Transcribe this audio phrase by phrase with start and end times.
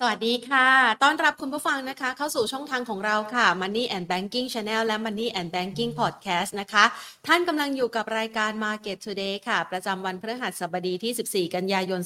[0.00, 0.68] สวัสดีค่ะ
[1.02, 6.84] ต้อนรับคุณผู้ฟังนะคะ เข้าสู่ช่องทางของเราค่ะ Money and Banking Channel และ Money and Banking Podcast นะคะ
[7.26, 12.00] ท่านกำลังอยู่กับรายการ Market Today ค่ะ ประจำวันพฤหัสบดีที่ 14 กันยายน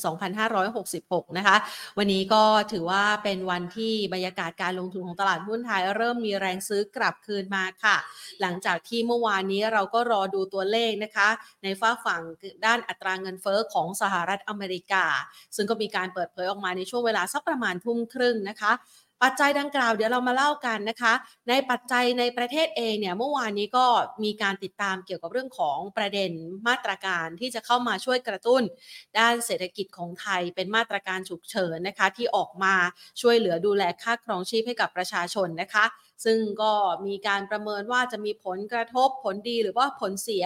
[0.66, 1.56] 2566 นะคะ
[1.98, 2.42] วันนี้ก็
[2.72, 7.96] ถือว่าเป็นวันที่บรรยากาศการลงทุนของตลาดหุ้นไทย เริ่มมีแรงซื้อกลับคืนมาค่ะ
[8.40, 11.28] หลังจากที่เมื่อวานนี้เราก็รอดูตัวเลขนะคะ
[11.64, 12.22] ในฝ้าฝั่ง
[12.66, 15.04] ด้านอัตราเงินเฟอ้อของสหรัฐอเมริกา
[15.56, 18.72] ซึ่งก็มีการเปิดเผยออกมาในช่วงเวลาสักประมาณทุ่มครึ่งนะคะ
[19.22, 21.12] ปัจจัยดังกล่าวเดี๋ยวเรามาเล่ากันนะคะ
[21.48, 23.86] ในปัจจัยในประเทศเองเนี่ยเมื่อวานนี้ก็
[24.24, 26.32] มีการติดตามเกี่ยวกับเรื่องของประเด็น
[26.68, 28.62] มาตรการที่จะเข้ามาช่วยกระตุ้น
[29.18, 32.74] ด้านเศรษฐกิจของไทยเป็นมาตรการฉุกเฉินนะคะ ที่ออกมา
[33.20, 35.84] ช่วยเหลือดูแลค่าครองชีพให้กับประชาชนนะคะ
[36.24, 36.72] ซึ่งก็
[37.06, 40.44] มีการประเมินว่าจะมีผลกระทบผลดีหรือว่าผลเสีย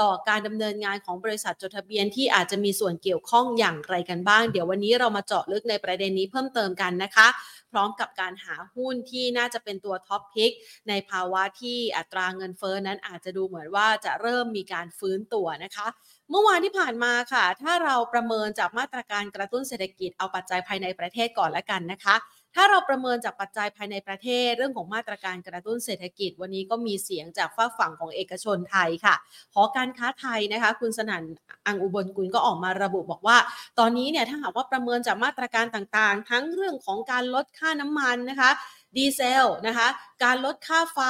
[0.00, 7.28] ต่อการดำเนินงานของบริษัทจดทะเบียนที่อาจจะมีส่วนเกี่ยวข้องอย่างไรกันบ้าง เดี๋ยววันนี้เรามาเจาะลึกในประเด็นนี้เพิ่มเติมกันนะคะ
[7.72, 10.52] พร้อมกับการหาหุ้นที่น่าจะเป็นตัวท็อปพิก
[10.88, 15.86] ในภาวะที่อัตราเงินเฟ้อนั้นอาจจะดูเหมือนว่าจะเริ่มมีการฟื้นตัวนะคะ
[16.30, 22.16] เมื่อวานที่ผ่านมาค่ะ ถ้าเราประเมินจากมาตรการกระตุ้นเศรษฐกิจเอาปัจจัยภายในประเทศก่อนละกันนะคะ
[22.60, 29.14] ถ้าเราประเมินจากปัจจัยภายในประเทศเรื่องของมาตรการกระตุ้นเศรษฐกิจ วันนี้ก็มีเสียงจากฝ้าฝั่งของเอกชนไทยค่ะ
[29.54, 31.24] หอการค้าไทยนะคะ คุณสนั่น
[31.66, 33.36] อังอุบลกุลก็ออกมาระบุบอกว่า
[33.78, 38.50] ตอนนี้เนี่ยถ้าหากว่าประเมินจากมาตรการต่างๆ ทั้งเรื่องของการลดค่าน้ำมันนะคะ
[38.96, 39.88] ดีเซลนะคะ
[40.24, 41.00] การลดค่าไฟ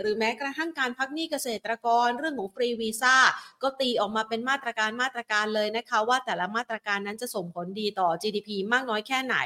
[0.00, 3.16] หรือแม้กระทั่งการพักหนี้เกษตรกรเรื่องของฟรีวีซ่า
[3.62, 9.36] ก็ตีออกมาเป็นมาตรการมาตรการเลยนะคะ ว่าแต่ละมาตรการนั้นจะส่งผลดีต่อ GDP มากน้อยแค่ไหน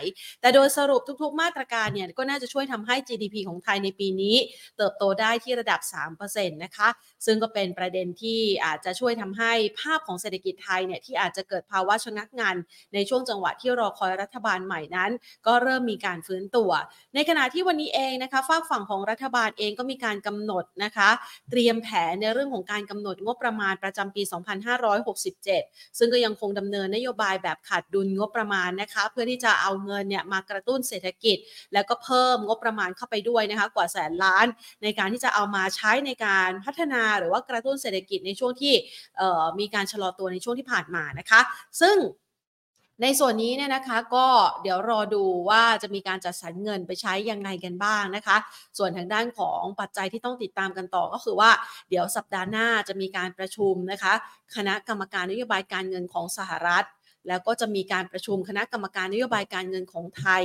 [0.41, 4.37] แต่โดยสรุปทุกๆ มาตรการเนี่ยก็น่าจะช่วยทำให้ GDP ของไทยในปีนี้
[4.77, 5.81] เติบโตได้ที่ระดับ
[6.23, 6.89] 3%นะคะ
[7.27, 12.55] ซึ่งก็เป็นประเด็นที่อาจจะช่วยทำให้ภาพของเศรษฐกิจไทยเนี่ยที่อาจจะเกิดภาวะชะงักงาน
[12.95, 15.11] ในช่วงจังหวะที่รอคอยรัฐบาลใหม่นั้น
[15.47, 16.71] ก็เริ่มมีการฟื้นตัว
[17.15, 21.11] ในขณะที่วันนี้เองนะคะฝากฝั่งของรัฐบาลเองก็มีการกำหนดนะคะ
[21.51, 24.23] เตรียมแผนในเรื่องของการกำหนดงบประมาณประจำปี
[25.11, 31.37] 2567 ซึ่งก็ยังคงดำเนินนโยบายแบบขาดดุลงบประมาณนะคะ เพื่อที่จะเอาเงินเนี่ยมากระตุ้นเศรษฐกิจ
[31.75, 34.47] แล้วก็เพิ่มงบประมาณเข้าไปด้วยนะคะกว่าแสนล้าน
[34.83, 38.75] ในการที่จะเอามาใช้ในการพัฒนาหรือว่ากระตุ้นเศรษฐกิจในช่วงที่
[39.61, 41.41] มีการชะลอตัวในช่วงที่ผ่านมานะคะ
[41.81, 41.97] ซึ่ง
[43.03, 44.27] ในส่วนนี้เนี่ยนะคะก็
[44.63, 48.37] เดี๋ยวรอดูว่าจะมีการจัดสรรเงินไปใช้ยังไงกันบ้างนะคะ
[48.79, 51.51] ส่วนทางด้านของปัจจัยที่ต้องติดตามกันต่อก็คือว่า
[51.91, 54.13] เดี๋ยวสัปดาห์หน้าจะมีการประชุมนะคะ
[54.57, 56.85] คณะกรรมการนโยบายการเงินของสหรัฐ
[57.29, 60.43] แล้วก็จะมีการประชุมคณะกรรมการนโยบายการเงินของไทย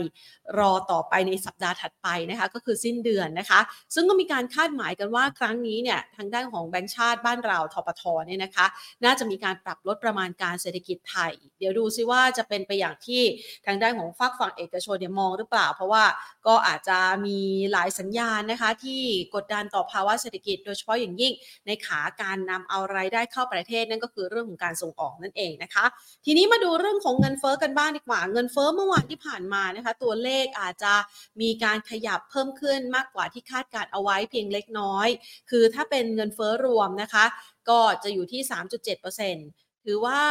[0.59, 3.59] รอต่อไปในสัปดาห์ถัดไปนะคะ ก็คือสิ้นเดือนนะคะ
[3.93, 8.65] ซึ่งก็มีการคาดหมายกันว่าครั้งนี้เนี่ยทางด้านของแบงก์ชาติบ้านเราทปทเนี่ยนะคะ
[9.05, 13.21] น่าจะมีการปรับลดประมาณการเศรษฐกิจไทย เดี๋ยวดูซิว่าจะเป็นไปอย่างที่
[13.65, 16.03] ทางด้านของฝากฝั่งเอกชนเนี่ยมองหรือเปล่า เพราะว่า
[16.47, 17.39] ก็อาจจะมี
[17.71, 19.01] หลายสัญญาณนะคะ ที่
[19.35, 21.33] กดดันต่อภาวะเศรษฐกิจ โดยเฉพาะอย่างยิ่ง
[21.67, 25.85] ในขาการนำเอาไรายได้เข้าประเทศนั่นก็คือเรื่องของการส่งออกนั่นเองนะคะ
[26.25, 30.93] ทีนี้มาดููเรื่องของเงินเฟ้อกันบ้างดีกว่า เงินเฟ้อเมื่อวานที่ผ่านมานะคะ ตัวเลขอาจจะ
[31.41, 35.07] มีการขยับเพิ่มขึ้นมากกว่าที่คาดการเอาไว้เพียงเล็กน้อย
[35.49, 37.25] คือถ้าเป็นเงินเฟ้อรวมนะคะ
[37.69, 38.41] ก็จะอยู่ที่
[39.13, 40.21] 3.7%ถือว่า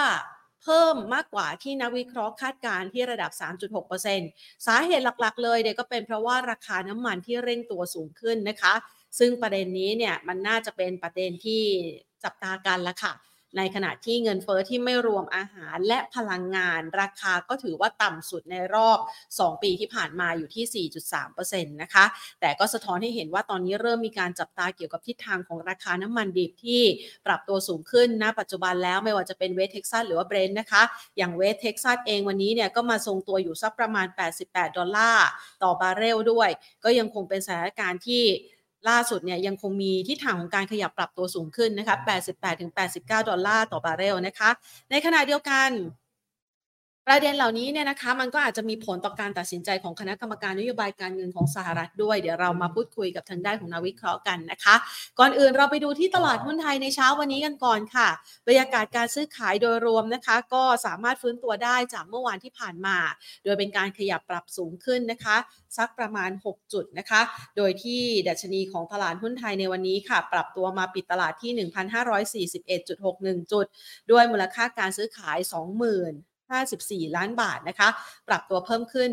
[0.63, 3.31] เพิ่มมากกว่าที่นักวิเคราะห์คาดการที่ระดับ
[3.99, 8.75] 3.6%สาเหตุหลักๆ เลยเนี่ยก็เป็นเพราะว่าราคาน้ำมันที่เร่งตัวสูงขึ้นนะคะ
[9.19, 11.63] ซึ่งประเด็นนี้เนี่ยมันน่าจะเป็นประเด็นที่
[12.25, 13.13] จับตากันละค่ะ
[13.57, 18.99] ในขณะที่เงินเฟ้อที่ไม่รวมอาหารและพลังงานราคาก็ถือว่าต่ำสุดในรอบ
[19.31, 20.89] 2 ปีที่ผ่านมาอยู่ที่
[21.23, 22.05] 4.3%นะคะ
[22.41, 26.83] แต่ก็สะท้อนให้เห็นว่าตอนนี้เริ่มมีการจับตาเกี่ยวกับทิศทางของราคาน้ำมันดิบที่
[27.27, 30.83] ปรับตัวสูงขึ้นณปัจจุบันแล้วไม่ว่าจะเป็นเวสเท็กซัสหรือว่าเบรนท์นะคะ
[31.19, 34.07] อย่างเวสเท็กซัสเองวันนี้เนี่ยก็มาทรงตัวอยู่สักประมาณ
[34.43, 35.29] 88 ดอลลาร์
[35.63, 36.51] ต่อบาร์เรลด้วย
[36.85, 38.25] ก็ยังคงเป็นสถานการณ์ที่
[38.89, 41.97] ล่าสุดเนี่ยยังคงมีทิศทางของการขยับปรับตัวสูงขึ้นนะคะ
[42.63, 44.51] 88-89 ดอลลาร์ต่อบาร์เรลนะคะ
[44.91, 45.71] ในขณะเดียวกัน
[47.11, 54.75] ประเด็นเหล่านี้เนี่ยนะคะมันก็อาจจะมีผลต่อการตัดสินใจของคณะกรรมการนโยบายการเงินของสหรัฐด้วย เดี๋ยวเรามาพูดคุยกับทางด้านของนักวิเคราะห์กันนะคะ
[55.19, 58.09] ก่อนอื่นเราไปดูที่ตลาดหุ้นไทยในเช้าวันนี้กันก่อนค่ะ
[58.47, 62.97] บรรยากาศการซื้อขายโดยรวมนะคะ ก็สามารถฟื้นตัวได้จากเมื่อวานที่ผ่านมา
[63.45, 65.37] โดยเป็นการขยับปรับสูงขึ้นนะคะ
[65.79, 67.21] สักประมาณ 6 จุดนะคะ
[67.57, 71.53] โดยที่ดัชนีของตลาดหุ้นไทยในวันนี้ค่ะ ปรับตัวมาปิดตลาดที่
[72.79, 73.67] 1,541.61 จุด
[74.11, 76.28] ด้วยมูลค่าการซื้อขาย 20,000
[76.79, 77.89] 54 ล้านบาทนะคะ
[78.29, 79.11] ปรับตัวเพิ่มขึ้น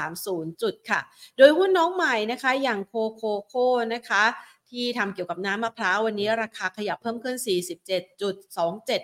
[0.00, 1.00] 6.30 จุดค่ะ
[1.38, 3.54] โดยหุ้นน้องใหม่นะคะอย่างโคโคโค
[3.94, 4.24] นะคะ
[4.70, 7.36] ที่ทำเกี่ยวกับน้ำมะพร้าววันนี้ราคาขยับเพิ่มขึ้น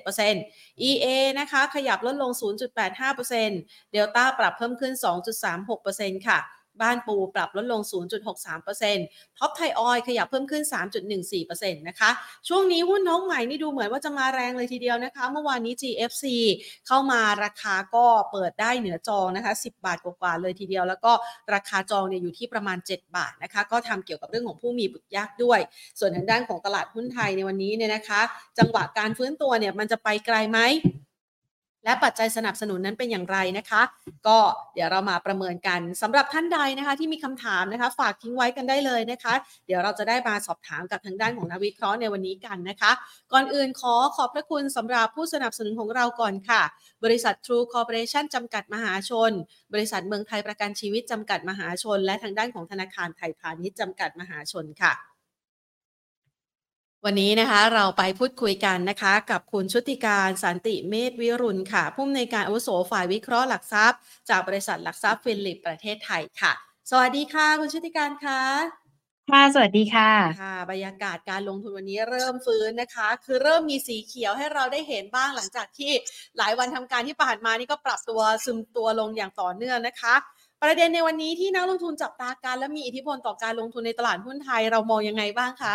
[0.03, 1.07] 47.27% EA
[1.39, 2.31] นะคะขยับลดลง
[3.13, 4.93] 0.85%เดลต้าปรับเพิ่มขึ้น
[5.61, 6.39] 2.36%ค่ะ
[6.81, 7.81] บ้านปูปรับลดลง
[8.61, 10.63] 0.63%ท็อปไทยออยขยับเพิ่มขึ้น
[11.23, 12.11] 3.14%นะคะ
[12.49, 16.25] ช่วงนี้หุ้นน้องใหม่นี่ดูเหมือนว่าจะมาแรงเลยทีเดียวนะคะ เมื่อวานนี้ GFC
[16.87, 21.13] เข้ามาราคาก็เปิดได้เหนือจองนะคะ 10 บาทกว่าๆเลยทีเดียว แล้วก็
[21.55, 25.61] ราคาจองเนี่ยอยู่ที่ประมาณ 7 บาทนะคะ ก็ทำเกี่ยวกับเรื่องของผู้มีบุตรยากด้วย
[25.99, 28.21] ส่วนทางด้านของตลาดหุ้นไทยในวันนี้เนี่ยนะคะ
[28.59, 30.59] จังหวะการฟื้นตัวเนี่ยมันจะไปไกลไหม
[31.85, 33.83] และปัจจัยสนับสนุนนั้นเป็นอย่างไรนะคะ
[34.27, 34.39] ก็
[34.75, 39.35] เดี๋ยวเรามาประเมินกันสำหรับท่านใดนะคะ ที่มีคำถามนะคะ ฝากทิ้งไว้กันได้เลยนะคะ
[39.67, 42.93] เดี๋ยวเราจะได้มาสอบถามกับทางด้านของนักวิเคราะห์ในวันนี้กันนะคะ
[43.33, 46.63] ก่อนอื่นขอขอบพระคุณสำหรับผู้สนับสนุนของเราก่อนค่ะ
[47.05, 49.33] บริษัท True Corporation จำกัดมหาชน
[49.73, 55.12] บริษัทเมืองไทยประกันชีวิตจำกัดมหาชน และทางด้านของธนาคารไทยพาณิชย์จำกัดมหาชนค่ะ
[57.07, 66.53] วันนี้นะคะเราไปพูดคุยกันนะคะกับคุณชุติการสันติเมธวิรุณค่ะ ผู้อำนวยการอาวุโสฝ่ายวิเคราะห์หลักทรัพย์ จากบริษัทหลักทรัพย์ฟิลิปประเทศไทยค่ะ
[66.91, 68.41] สวัสดีค่ะ คุณชุติการค่ะ
[69.31, 70.13] ค่ะสวัสดีค่ะ
[70.43, 75.93] ค่ะบรรยากาศการลงทุนวันนี้เริ่มฟื้นนะคะ คือเริ่มมีสีเขียวให้เราได้เห็นบ้างหลังจากที่
[76.39, 80.15] หลายวันทำการที่ผ่านมานี่ก็ปรับตัวซึมตัวลงอย่างต่อเนื่องนะคะ
[80.63, 85.75] ประเด็นในวันนี้ที่นักลงทุนจับตาการและมีอิทธิพลต่อการลงทุนในตลาดหุ้นไทยเรามองยังไงบ้างคะ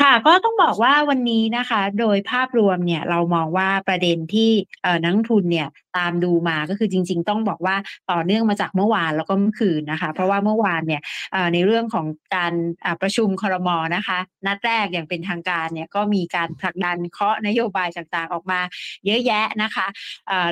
[0.00, 4.50] ค่ะก็ต้องบอกว่าวันนี้นะคะ โดยภาพรวมเนี่ยเรามองว่าประเด็นที่
[5.02, 7.76] นักทุนเนี่ยตามดูมาก็คือจริง ๆ ต้องบอกว่า
[8.10, 11.02] ต่อเนื่องมาจากเมื่อวานแล้วก็เมื่อคืนนะคะ เพราะว่าเมื่อวานเนี่ย
[11.52, 12.06] ในเรื่องของ
[12.36, 12.52] การ
[13.00, 18.60] ประชุมครมนะคะ นัดแรกอย่างเป็นทางการเนี่ยก็มีการผลักดันเคาะนโยบายต่างๆออกมา
[19.06, 19.86] เยอะแยะนะคะ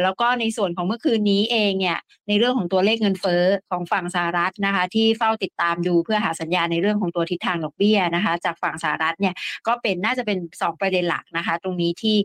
[0.03, 1.99] แล้วก็ในส่วนของเมื่อคืนนี้เองเนี่ย
[2.29, 9.30] ในเรื่องของตัวเลขเงินเฟ้อของฝั่งสหรัฐนะคะ ที่เฝ้าติดตามดูเพื่อหาสัญญาณในเรื่องของตัวทิศทางดอกเบี้ยนะคะ จากฝั่งสหรัฐเนี่ย
[9.67, 12.17] ก็เป็นน่าจะเป็น 2 ประเด็นหลักนะคะ ตรงนี้ที่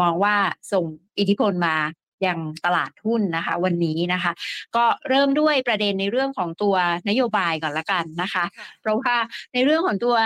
[0.00, 0.34] มองว่า
[0.72, 0.84] ส่ง
[1.18, 1.76] อิทธิพลมา
[2.22, 4.32] อย่างตลาดหุ้นนะคะวันนี้นะคะ
[4.76, 6.76] ก็เริ่มด้วยประเด็นในเรื่องของตัว
[7.08, 8.44] นโยบายก่อนละกันนะคะ
[8.80, 9.14] เพราะว่า
[9.54, 10.16] ในเรื่องของตัว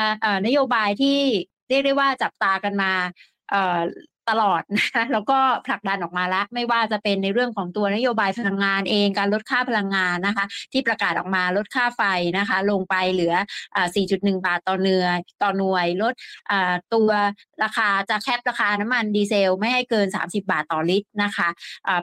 [0.47, 1.19] นโยบายที่
[1.69, 2.93] เรียกได้ว่าจับตากันมา
[4.31, 12.03] ตลอดนะคะแล้วก็ผลักดันออกมาแล้ว ไม่ว่าจะเป็นในเรื่องของตัวนโยบายพลังงานเองการลดค่าพลังงานนะคะ ที่ประกาศออกมาลดค่าไฟ
[12.38, 13.35] นะคะ ลงไปเหลือ
[13.94, 15.06] 4.1 บาทต่อเนือ
[15.43, 16.15] ต่อหน่วยลด
[16.94, 17.11] ตัว
[17.62, 21.49] ราคาจะ cap ราคาน้ำมันดีเซล ไม่ให้เกิน 30 บาทต่อลิตรนะคะ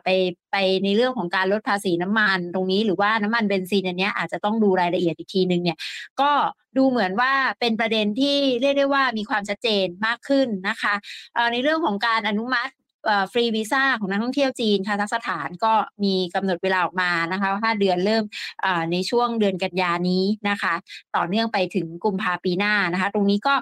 [0.04, 0.08] ไป
[0.52, 5.78] ไปในเรื่องของการลดภาษีน้ำมันตรงนี้หรือว่าน้ำมันเบนซินอันนี้อาจจะต้องดูรายละเอียดอีกทีนึงเนี่ย
[6.22, 6.32] ก็
[6.78, 10.94] ดูเหมือนว่าเป็นประเด็นที่เรียกได้ว่ามีความชัดเจนมากขึ้นนะคะ
[11.52, 12.72] ในเรื่องของการอนุมัติ
[13.32, 18.24] ฟรีวีซ่าของนักท่องเที่ยวจีนคาซัคสถานก็มีกำหนดเวลาออกมานะคะว่าเดือนเริ่ม
[18.92, 20.74] ในช่วงเดือนกันยานี้นะคะ
[21.16, 23.56] ต่อเนื่องไปถึงกุมภาปีหน้านะคะ ตรงนี้ก็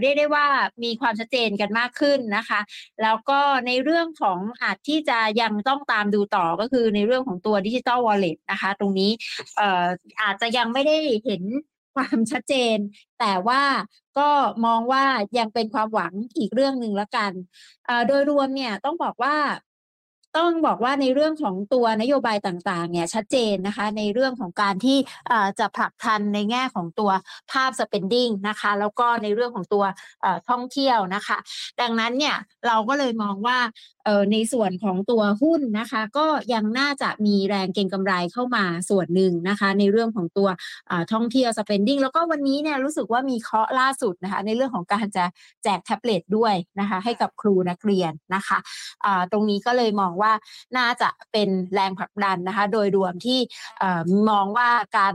[0.00, 0.46] เรียกได้ว่า
[0.84, 2.60] มีความชัดเจนกันมากขึ้นนะคะ
[3.02, 9.10] แล้วก็ในเรื่องของอาจที่จะยังต้องตามดูต่อก็คือในเรื่องของตัวดิจิตอลวอลเล็ตนะคะ ตรงนี้
[10.22, 11.42] อาจจะยังไม่ได้เห็น
[12.00, 12.78] ความชัดเจน
[13.20, 13.62] แต่ว่า
[14.18, 14.30] ก็
[14.66, 15.04] มองว่า
[15.38, 17.32] ยังเป็นความหวังอีกเรื่องหนึ่งละกัน
[18.06, 19.36] โดยรวมเนี่ยต้องบอกว่า
[20.38, 24.98] ต้องบอกว่าในเรื่องของตัวนโยบายต่างๆเนี่ยชัดเจนนะคะในเรื่องของการที่
[25.58, 27.10] จะผลักทันในแง่ของตัว
[27.52, 29.84] ภาพ spending นะคะแล้วก็ในเรื่องของตัว
[30.50, 31.38] ท่องเที่ยวนะคะ
[31.80, 32.36] ดังนั้นเนี่ย
[32.66, 33.58] เราก็เลยมองว่า
[34.32, 40.48] ในส่วนของตัวหุ้นนะคะ ก็ยังน่าจะมีแรงเก็งกำไรเข้ามาส่วนหนึ่งนะคะ ในเรื่องของตัว
[41.12, 45.24] ท่องเที่ยว spending แล้วก็วันนี้เนี่ยรู้สึกว่ามีเคาะล่าสุดนะคะในเรื่องของการจะ
[45.64, 48.58] แจกแท็บเล็ตด้วยนะคะให้กับครูนักเรียนนะคะ
[49.32, 50.32] ตรงนี้ก็เลยมองว่า
[50.76, 53.40] น่าจะเป็นแรงผลักดันนะคะโดยรวมที่
[54.30, 55.14] มองว่าการ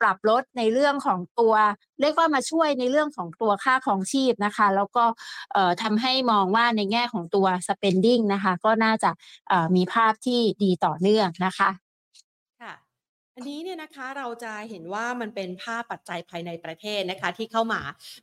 [0.00, 1.54] ปรับลดในเรื่องของตัว
[2.00, 5.04] เรียกว่ามาช่วยในเรื่องของตัวค่าของชีพนะคะ แล้วก็
[5.82, 9.10] ทำให้มองว่าในแง่ของตัว spending นะคะ ก็น่าจะ
[9.76, 11.91] มีภาพที่ดีต่อเนื่องนะคะ
[13.36, 17.80] อันนี้เนี่ยนะคะเราจะเห็นว่ามันเป็นภาพปัจจัยภายในประเทศนะคะที่เข้ามา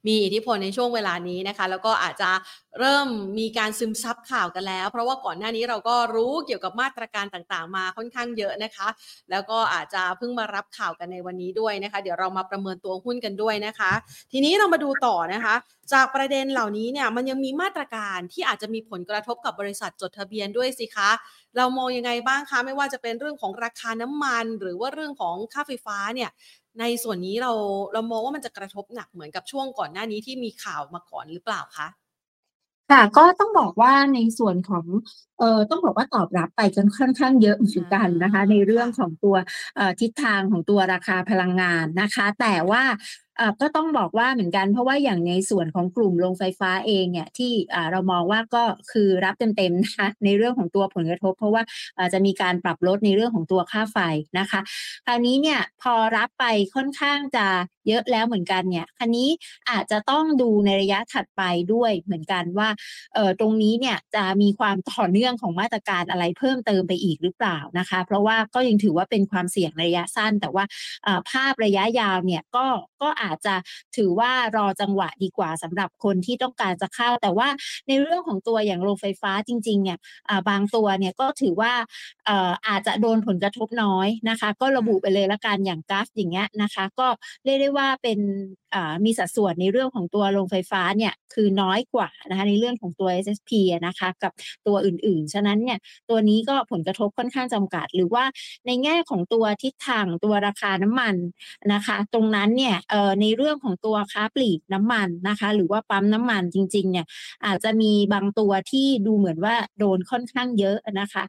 [0.07, 2.31] มีอิทธิพลในช่วงเวลานี้นะคะ แล้วก็อาจจะ
[2.79, 3.07] เริ่ม
[3.39, 8.87] มีการซึมซับข่าวกันแล้ว เพราะว่าก่อนหน้านี้เราก็รู้เกี่ยวกับมาตรการต่างๆ มาค่อนข้างเยอะนะคะ
[9.31, 13.91] แล้วก็อาจจะเพิ่งมารับข่าวกันในวันนี้ด้วยนะคะ เดี๋ยวเรามาประเมินตัวหุ้นกันด้วยนะคะ
[14.31, 15.55] ทีนี้เรามาดูต่อนะคะ
[15.93, 21.09] จากประเด็นเหล่านี้เนี่ยมันยังมีมาตรการที่อาจจะมีผลกระทบกับบริษัทจดทะเบียนด้วยสิคะ
[21.57, 26.29] เรามองยังไงบ้างคะ ไม่ว่าจะเป็นเรื่องของราคาน้ำมัน หรือว่าเรื่องของค่าไฟฟ้าเนี่ย
[26.79, 27.51] ในส่วนนี้เรา
[27.93, 31.87] เรามองว่ามันจะกระทบหนักเหมือนกับช่วงก่อนหน้านี้ที่มีข่าวมาก่อนหรือเปล่าคะ
[32.89, 34.85] ค่ะก็ต้องบอกว่าในส่วนของ
[35.39, 39.35] เอ่อต้องบอกว่าตอบรับไปจนค่อนข้างเยอะเหมือนกันนะคะ ในเรื่องของตัว
[39.75, 42.83] เอ่อทิศทางของตัวราคาพลังงานนะคะ แต่ว่า
[43.41, 51.61] อ่าก็ต้องบอกว่าเหมือนกันเพราะว่าอย่างในส่วนของกลุ่มโรงไฟฟ้าเองเนี่ยที่อ่าเรามองว่าก็คือรับเต็มๆนะคะในเรื่องของตัวผลกระทบ เพราะว่า
[51.97, 53.97] อ่าจะมีการปรับลดในเรื่องของตัวค่าไฟ
[54.39, 54.59] นะคะ
[55.05, 57.47] คราวนี้เนี่ยพอรับไปค่อนข้างจะ
[57.87, 59.29] เยอะแล้วเหมือนกันเนี่ยคันนี้
[59.69, 61.41] อาจจะต้องดูในระยะถัดไป
[61.73, 62.69] ด้วยเหมือนกันว่า
[63.13, 70.65] เอ่อตรงนี้เนี่ยจะมีความต่อเนื่ื่องของมาตรการอะไรเพิ่มเติมไปอีกหรือเปล่านะคะ เพราะว่าก็ยังถือว่าเป็นความเสี่ยงระยะสั้น แต่ว่า
[71.29, 72.65] ภาพระยะยาวเนี่ยก็
[73.01, 73.55] ก็อาจจะ
[73.97, 77.47] ถือว่ารอจังหวะดีกว่าสำหรับคนที่ต้องการจะเข้า แต่ว่า
[77.87, 79.97] ในเรื่องของตัวอย่างโรงไฟฟ้าจริงๆเนี่ย
[80.49, 81.73] บางตัวเนี่ยก็ถือว่า
[82.67, 87.07] อาจจะโดนผลกระทบน้อยนะคะ ก็ระบุไปเลยละกันอย่างก๊าซอย่างเงี้ยนะคะ ก็
[87.45, 88.19] เรียกได้ว่าเป็น
[89.05, 93.51] มีสัดส่วนในเรื่องของตัวโรงไฟฟ้าเนี่ยคือน้อยกว่านะคะในเรื่องของตัว SSP
[93.87, 94.31] นะคะกับ
[94.67, 95.77] ตัวอื่นๆ ฉะนั้นเนี่ย
[96.09, 98.23] ตัวนี้ก็ผลกระทบค่อนข้างจำกัด หรือว่า
[98.65, 101.15] ในแง่ของตัวทิศทางตัวราคาน้ำมัน
[101.73, 102.75] นะคะ ตรงนั้นเนี่ย
[103.21, 107.05] ในเรื่องของตัวค้าปลีกน้ำมันนะคะ หรือว่าปั๊มน้ำมันจริงๆเนี่ย
[107.45, 111.23] อาจจะมีบางตัวที่ดูเหมือนว่าโดนค่อนข้างเยอะนะคะ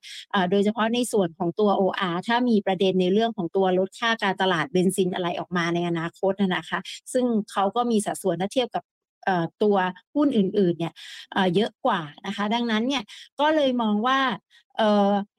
[0.50, 6.78] โดยเฉพาะในส่วนของตัว OR ถ้ามีประเด็นในเรื่องของตัวลดค่าการตลาดเบนซินอะไรออกมาในอนาคตนะคะ
[7.12, 8.84] ซึ่งเขาก็มีสัดส่วนถ้าเทียบกับ
[9.62, 9.76] ตัว
[10.14, 10.94] หุ้นอื่นๆเนี่ย
[11.54, 13.04] เยอะกว่านะคะ ดังนั้นเนี่ย
[13.40, 14.18] ก็เลยมองว่า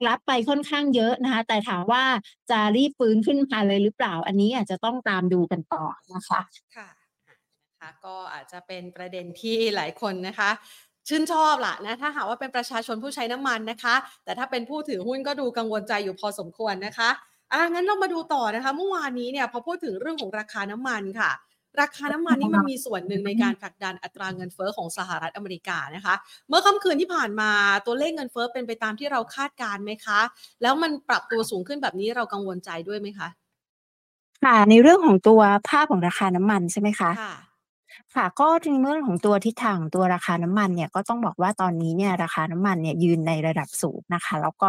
[0.06, 2.04] รับไปค่อนข้างเยอะนะคะ แต่ถามว่า
[2.50, 5.84] จะรีบฟื้นขึ้นมาเลยหรือเปล่า อันนี้อาจจะต้องตามดูกันต่อ
[6.14, 6.40] นะคะ
[6.76, 6.88] ค่ะ
[7.28, 7.38] นะ
[7.80, 10.50] คะก็อาจจะเป็นประเด็นที่หลายคนนะคะ
[11.08, 13.94] ชื่นชอบล่ะนะถ้าหากว่าเป็นประชาชนผู้ใช้น้ำมันนะคะ
[14.24, 17.10] แต่ถ้าเป็นผู้ถือหุ้นก็ดูกังวลใจอยู่พอสมควรนะคะ
[17.52, 21.30] อะงั้นเรามาดูต่อนะคะ เมื่อวานนี้เนี่ยพอพูดถึงเรื่องของราคาน้ำมันค่ะ
[21.80, 26.14] ราคาน้ำมันนี่มันมีส่วนหนึ่งในการผลักดันอัตราเงินเฟอ้อของสหรัฐอเมริกานะคะ
[26.48, 27.50] เมื่อค่ำคืนที่ผ่านมา
[27.86, 30.20] ตัวเลขเงินเฟอ้อเป็นไปตามที่เราคาดการไหมคะ
[30.62, 33.28] แล้วมันปรับตัวสูงขึ้นแบบนี้เรากังวลใจด้วยไหมคะ
[34.44, 37.32] ค่ะในเรื่องของตัวภาพของราคาน้ำมันใช่ไหมคะค่ะ
[38.16, 44.68] ค่ะ ก็ในเรื่องของตัวทิศทางตัวราคาน้ำมันเนี่ยก็ต้องบอกว่าตอนนี้เนี่ยราคาน้ำมันเนี่ยยืนในระดับสูงนะคะ แล้วก็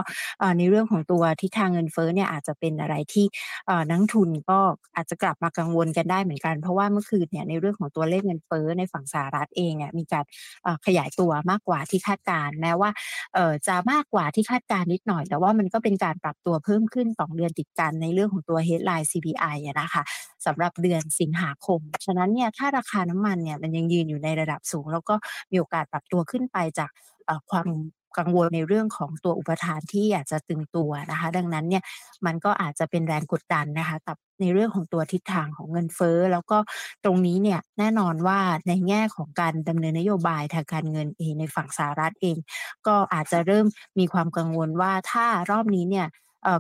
[0.58, 3.26] ในเรื่องของตัวทิศทางเงินเฟ้อเนี่ยอาจจะเป็นอะไรที่
[3.90, 4.60] นักทุนก็
[4.96, 10.26] อาจจะกลับมากังวลกันได้เหมือนกัน เพราะว่าเมื่อคืนเนี่ยในเรื่องของตัวเลขเงินเฟ้อในฝั่งสหรัฐเองเนี่ยมีการ
[10.86, 12.90] ขยายตัวมากกว่าที่คาดการแม้ว่า
[13.68, 20.04] จะมากกว่าที่คาดการนิดหน่อย แต่ว่ามันก็เป็นการปรับตัวเพิ่มขึ้น2เดือนติดกันในเรื่องของตัว headline CPI นะคะ
[20.46, 25.16] สำหรับเดือนสิงหาคม ฉะนั้นเนี่ยถ้าราคาน้ำมันเนี่ยมันยังยืนอยู่ในระดับสูง แล้วก็
[25.52, 26.90] มีโอกาสปรับตัวขึ้นไปจาก
[27.52, 27.68] ความ
[28.18, 31.84] กังวลในเรื่องของตัวอุปทานที่อาจจะตึงตัวนะคะ ดังนั้นเนี่ย
[32.26, 36.58] มันก็อาจจะเป็นแรงกดดันนะคะกับในเรื่องของตัวทิศทางของเงินเฟ้อ แล้วก็
[37.04, 42.38] ตรงนี้เนี่ยแน่นอนว่าในแง่ของการดำเนินนโยบายทางการเงินเองในฝั่งสหรัฐเอง
[42.88, 43.66] ก็อาจจะเริ่ม
[44.00, 46.08] มีความกังวลว่าถ้ารอบนี้เนี่ย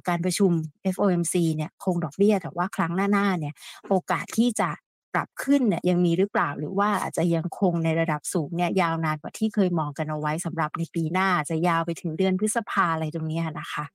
[0.08, 0.52] การประชุม
[0.96, 3.54] FOMC เนี่ยคงดอกเบี้ยแต่ว่าครั้งหน้าๆเนี่ย
[3.90, 4.70] โอกาสที่จะ
[5.13, 13.86] ปรับขึ้นเนี่ยยังมีหรือเปล่าหรือว่าอาจจะยังคงในระดับสูงเนี่ยยาวนานกว่าที่เคยมองกันเอาไว้สำหรับในปีหน้าจะยาวไปถึงเดือนพฤษภาอะไรตรงนี้นะคะ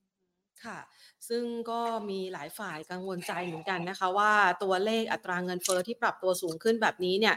[0.65, 0.79] ค่ะ
[1.29, 4.31] ซึ่งก็มีหลายฝ่ายกังวลใจเหมือนกันนะคะ ว่า
[4.63, 7.35] ตัวเลขอัตราเงินเฟอ้อที่ปรับตัวสูงขึ้นแบบนี้เนี่ย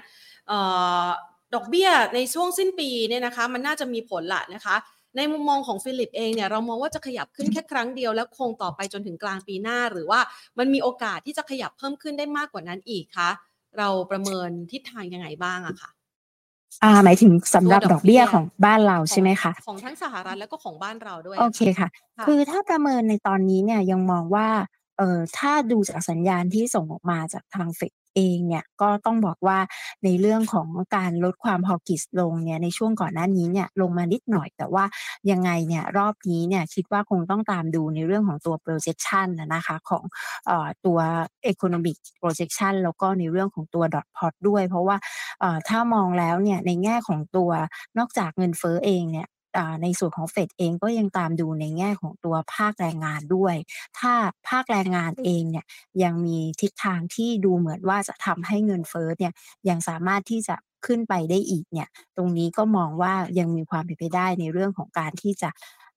[1.54, 4.76] ดอกเบี้ยในช่วงสิ้นปีเนี่ยนะคะ มันน่าจะมีผลละนะคะ
[5.16, 10.20] ในมุมมองของฟิลิปเองเนี่ยเรามองว่าจะขยับขึ้นแค่ครั้งเดียวแล้วคงต่อไปจนถึงกลางปีหน้า หรือว่า
[10.58, 13.30] มันมีโอกาสที่จะขยับเพิ่มขึ้นได้มากกว่านั้นอีกคะ
[13.78, 15.90] เราประเมินทิศทางยังไงบ้างอะคะ
[16.82, 21.88] อ่าหมายถึงสำหรับดอกเบี้ยของบ้านเราใช่ไหมคะของทั้งสหรัฐแล้วก็ของบ้านเราด้วยโอเคค่ะ
[22.26, 24.48] คือถ้าประเมินในตอนนี้เนี่ยยังมองว่า
[24.98, 29.58] เอ่อถ้าดูจากสัญญาณที่ส่งออกมาจากทางเฟด เองเนี่ยก็ต้องบอกว่า
[30.04, 34.84] ในเรื่องของการลดความฮอกิสลงเนี่ยในช่วงก่อนหน้านี้เนี่ยลงมานิดหน่อย แต่ว่า
[35.30, 40.04] ยังไงเนี่ยรอบนี้เนี่ยคิดว่าคงต้องตามดูในเรื่องของตัว projection นะคะของ
[40.50, 40.52] อ
[40.86, 40.98] ตัว
[41.52, 44.96] economic projection แล้วก็ในเรื่องของตัว dot plot ด้วย เพราะว่า
[45.68, 47.50] ถ้ามองแล้วเนี่ยในแง่ของตัว
[47.98, 49.28] นอกจากเงินเฟ้อเองเนี่ย
[49.82, 53.56] ในส่วนของเฟดเองก็ยังตามดูในแง่ของตัวภาคแรงงานด้วย
[53.98, 54.12] ถ้า
[54.48, 55.64] ภาคแรงงานเองเนี่ย
[56.02, 59.32] ยังมีทิศทางที่ดูเหมือนว่าจะทำให้เงินเฟ้อเนี่ย
[59.68, 60.56] ยังสามารถที่จะ
[60.86, 65.50] ขึ้นไปได้อีกเนี่ย ตรงนี้ก็มองว่ายังมีความเป็นไปได้ในเรื่องของการที่จะ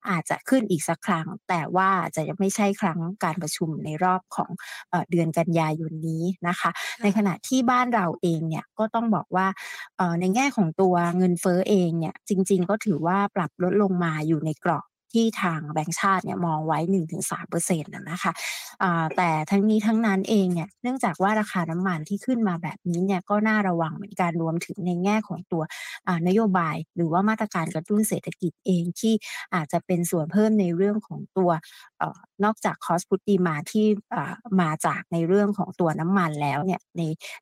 [0.10, 4.50] อาจจะขึ้นอีกสักครั้ง แต่ว่าจะยังไม่ใช่ครั้งการประชุมในรอบของ
[5.12, 6.70] เดือนกันยายนนี้นะคะ
[7.02, 9.48] ในขณะที่บ้านเราเองเนี่ยก็ต้องบอกว่า
[10.20, 18.32] ในแง่ของตัวเงินเฟ้อเองเนี่ยจริง ๆ ก็ถือว่าปรับลดลงมาอยู่ในกรอบ ที่ทางแบงก์ชาติเนี่ยมองไว้ 1-3%อร์เซ็นต์นะคะ
[18.84, 25.64] อ่าแต่ทั้งนี้ทั้งนั้นเองเนี่ยเนื่องจากว่าราคาน้ำมันที่ขึ้นมาแบบนี้เนี่ยก็น่าระวังเหมือนกันรวมถึงในแง่ของตัว
[26.08, 29.14] อ่านโยบาย หรือว่ามาตรการกระตุ้นเศรษฐกิจเองที่
[29.56, 31.50] อาจจะเป็นส่วนเพิ่มในเรื่องของตัว
[32.44, 37.02] นอกจาก Cost Push Demand ที่อ่ามาจากในเรื่องของตัวน้ำมันแล้วเนี่ยใน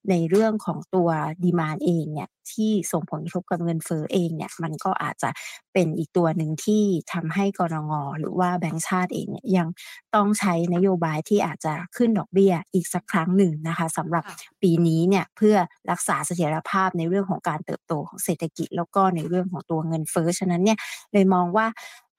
[0.09, 1.09] ในเรื่องของตัว
[1.43, 5.29] Demand เองเนี่ยที่ส่งผลกระทบกับเงินเฟ้อเองเนี่ยมันก็อาจจะ
[5.73, 6.83] เป็นอีกตัวหนึ่งที่
[7.13, 9.67] ทำให้กนงหรือว่าแบงก์ชาติเองเนี่ยยัง
[10.15, 15.55] ต้องใช้นโยบายที่อาจจะขึ้นดอกเบี้ยอีกสักครั้งหนึ่งนะคะสำหรับค่ะปีนี้เนี่ยเพื่อ
[15.91, 20.77] รักษาเสถียรภาพในเรื่องของการเติบโตของเศรษฐกิจ แล้วก็ในเรื่องของตัวเงินเฟ้อฉะนั้นเนี่ย
[21.13, 21.67] เลยมองว่า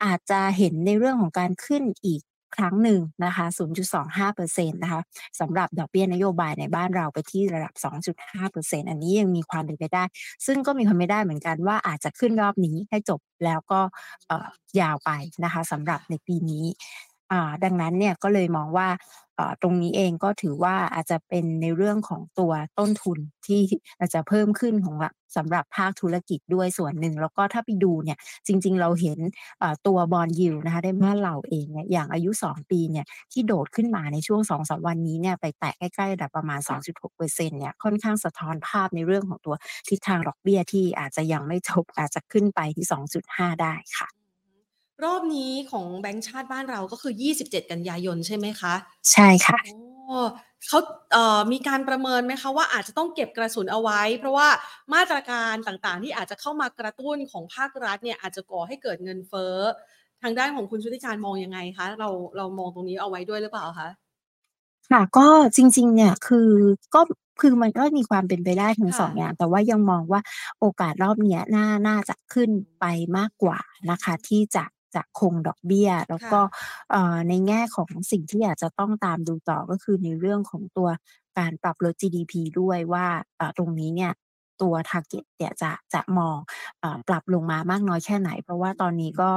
[0.05, 2.23] อาจจะเห็นในเรื่องของการขึ้นอีก
[2.57, 5.01] ครั้งหนึ่งนะคะ 0.25%นะคะ
[5.41, 10.05] สำหรับดอกเบี้ยนโยบายในบ้านเราไปที่ระดับ 2.5%อันนี้ยังมีความเป็นไปได้
[10.47, 13.81] ซึ่งก็มีความเป็นไปได้เหมือนกันว่าอาจจะขึ้นรอบนี้ให้จบแล้วก็
[14.81, 15.11] ยาวไป
[15.45, 16.65] นะคะสำหรับในปีนี้
[17.65, 18.89] ดังนั้นเนี่ยก็เลยมองว่า
[19.63, 23.61] ตรงนี้เองก็ถือว่าอาจจะเป็นในเรื่องของตัวต้นทุนที่
[23.99, 24.97] อาจจะเพิ่มขึ้นของ
[25.37, 29.19] สำหรับภาคธุรกิจด้วยส่วนหนึ่ง แล้วก็ถ้าไปดูเนี่ยจริง ๆ เราเห็น
[29.87, 39.55] ตัว Bond Yield นะคะในบ้านเราเองเนี่ยอย่างอายุ 2 ปีเนี่ยที่โดดขึ้นมาในช่วง2-3วันนี้เนี่ยไปแตะใกล้ๆระดับประมาณ 2.6%เนี่ยค่อนข้างสะท้อนภาพในเรื่องของตัว
[39.89, 42.87] ทิศทางดอกเบี้ยที่อาจจะยังไม่จบอาจจะขึ้นไปที่
[43.25, 44.24] 2.5 ได้ค่ะ
[45.05, 48.75] รอบนี้ของแบงก์ชาติบ้านเราก็คือ 27 กันยายนใช่ไหมคะ
[49.13, 49.73] ใช่ค่ะอ๋
[50.21, 50.25] อ
[50.69, 50.79] เขา
[51.13, 54.49] เอ่อมีการประเมินไหมคะว่าอาจจะต้องเก็บกระสุนเอาไว้ เพราะว่า
[54.95, 59.57] มาตรการต่างๆ ที่อาจจะเข้ามากระตุ้นของภาครัฐเนี่ยอาจจะก่อให้เกิดเงินเฟ้อ
[60.23, 63.89] ทางด้านของคุณชุติการมองยังไงคะเราเรามองตรงนี้เอาไว้ด้วยหรือเปล่าคะ
[64.91, 66.51] ค่ะก็จริง ๆ เนี่ยคือ
[66.95, 67.01] ก็
[67.41, 70.21] คือมันก็มีความเป็นไปได้ทั้งค่ะสองอย่างแต่ว่ายังมองว่า
[70.61, 72.85] โอกาสรอบเนี้ยน่าน่าจะขึ้นไป
[73.17, 73.59] มากกว่า
[73.91, 74.65] นะคะ ที่จะ
[74.97, 80.89] จะคงดอกเบี้ย แล้วก็ค่ะเอ่อในแง่ของสิ่งที่อาจจะต้องตามดูต่อก็คือในเรื่องของตัว
[81.39, 83.07] การปรับลด GDP ด้วยว่า
[83.39, 84.13] เอ่อตรงนี้เนี่ย
[84.63, 86.37] ตัว target เนี่ยจะจะมอง
[86.81, 89.31] เอ่อปรับลงมามากน้อยแค่ไหน เพราะว่าตอนนี้ก็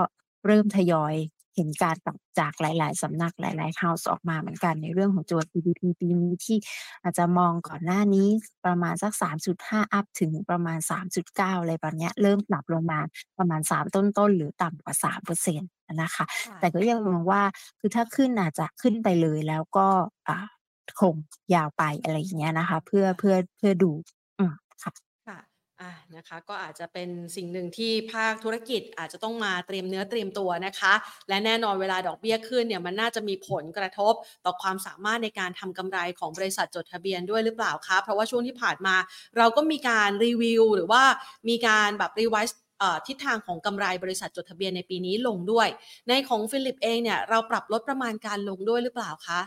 [0.46, 1.16] เริ่มทยอย
[1.58, 6.58] เห็นการปรับจากหลาย ๆสำนักหลายๆ House ออกมาเหมือนกันในเรื่องของตัว GDP ปีนี้ที่
[7.04, 8.28] อาจจะมองก่อนหน้านี้
[8.66, 13.00] ประมาณสัก 3.5 อัปถึงประมาณ 3.9 อะไรแบบเนี้ยเริ่มปรับลงมา
[13.38, 17.42] ประมาณ 3 ต้น ๆ หรือต่ำกว่า3%อะนะคะค่ะแต่ก็ยังมองว่า
[17.80, 19.88] คือถ้าขึ้นอาจจะขึ้นไปเลยแล้วก็
[20.28, 20.38] อ่า
[21.00, 21.16] คง
[21.54, 23.92] ยาวไปอะไรอย่างเงี้ยนะคะ เพื่อเพื่อเพื่อดู
[24.40, 24.92] อืมค่ะ
[25.82, 30.94] ค่ะอ่านะคะก็อาจจะเป็นสิ่งหนึ่งที่ภาคธุรกิจอาจจะต้องมาเตรียมเนื้อเตรียมตัวนะคะ
[31.30, 34.14] และแน่นอนเวลาดอกเบี้ยขึ้นเนี่ยมันน่าจะมีผลกระทบ
[34.46, 38.96] ต่อความสามารถในการทำกำไรของบริษัทจดทะเบียนด้วยหรือเปล่าคะเพราะว่าช่วงที่ผ่านมา
[39.38, 41.04] เราก็มีการรีวิว หรือว่า
[41.50, 42.58] มีการแบบ revise
[43.08, 45.68] ทิศทางของกำไรบริษัทจดทะเบียนในปีนี้ลงด้วย
[46.08, 49.40] ในของฟิลิปเองเนี่ยเราปรับลดประมาณการลงด้วยหรือเปล่าคะ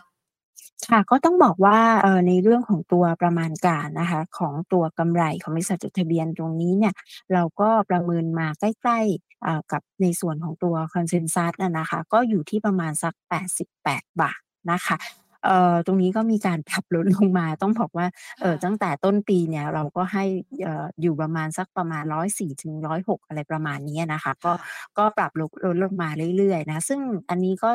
[0.91, 6.95] ค่ะ ก็ต้องบอกว่าเอ่อในเรื่องของตัวประมาณการนะคะ ของตัวกำไรของบริษัทจดทะเบียนตรงนี้เนี่ย
[7.33, 14.39] เราก็ประเมินมาใกล้ ๆ อ่า กับในส่วนของตัว Consensus อะนะคะ ก็อยู่ที่ประมาณสัก 88 บาท
[14.73, 14.97] นะคะ
[15.45, 18.07] เอ่อ ตรงนี้ก็มีการปรับลดลงมา ต้องบอกว่า
[18.41, 20.25] เอ่อค่ะตั้งแต่ต้นปีเนี่ย เราก็ให้
[20.63, 27.71] เอ่อ อยู่ประมาณสักประมาณ 104ถึง106 อะไรประมาณนี้อะนะคะ ก็ค่ะก็ปรับลดลดลงมาเรื่อย ๆ นะ ซึ่งอันนี้ก็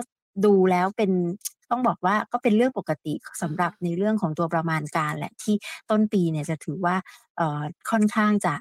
[0.46, 1.12] ดูแล้วเป็น
[1.72, 5.56] ต้องบอกว่าก็เป็นเรื่องปกติสำหรับในเรื่องของตัวประมาณการแหละที่
[5.90, 6.96] ต้นปีเนี่ยจะถือว่า
[7.38, 8.54] เอ่อค่อนข้างจะ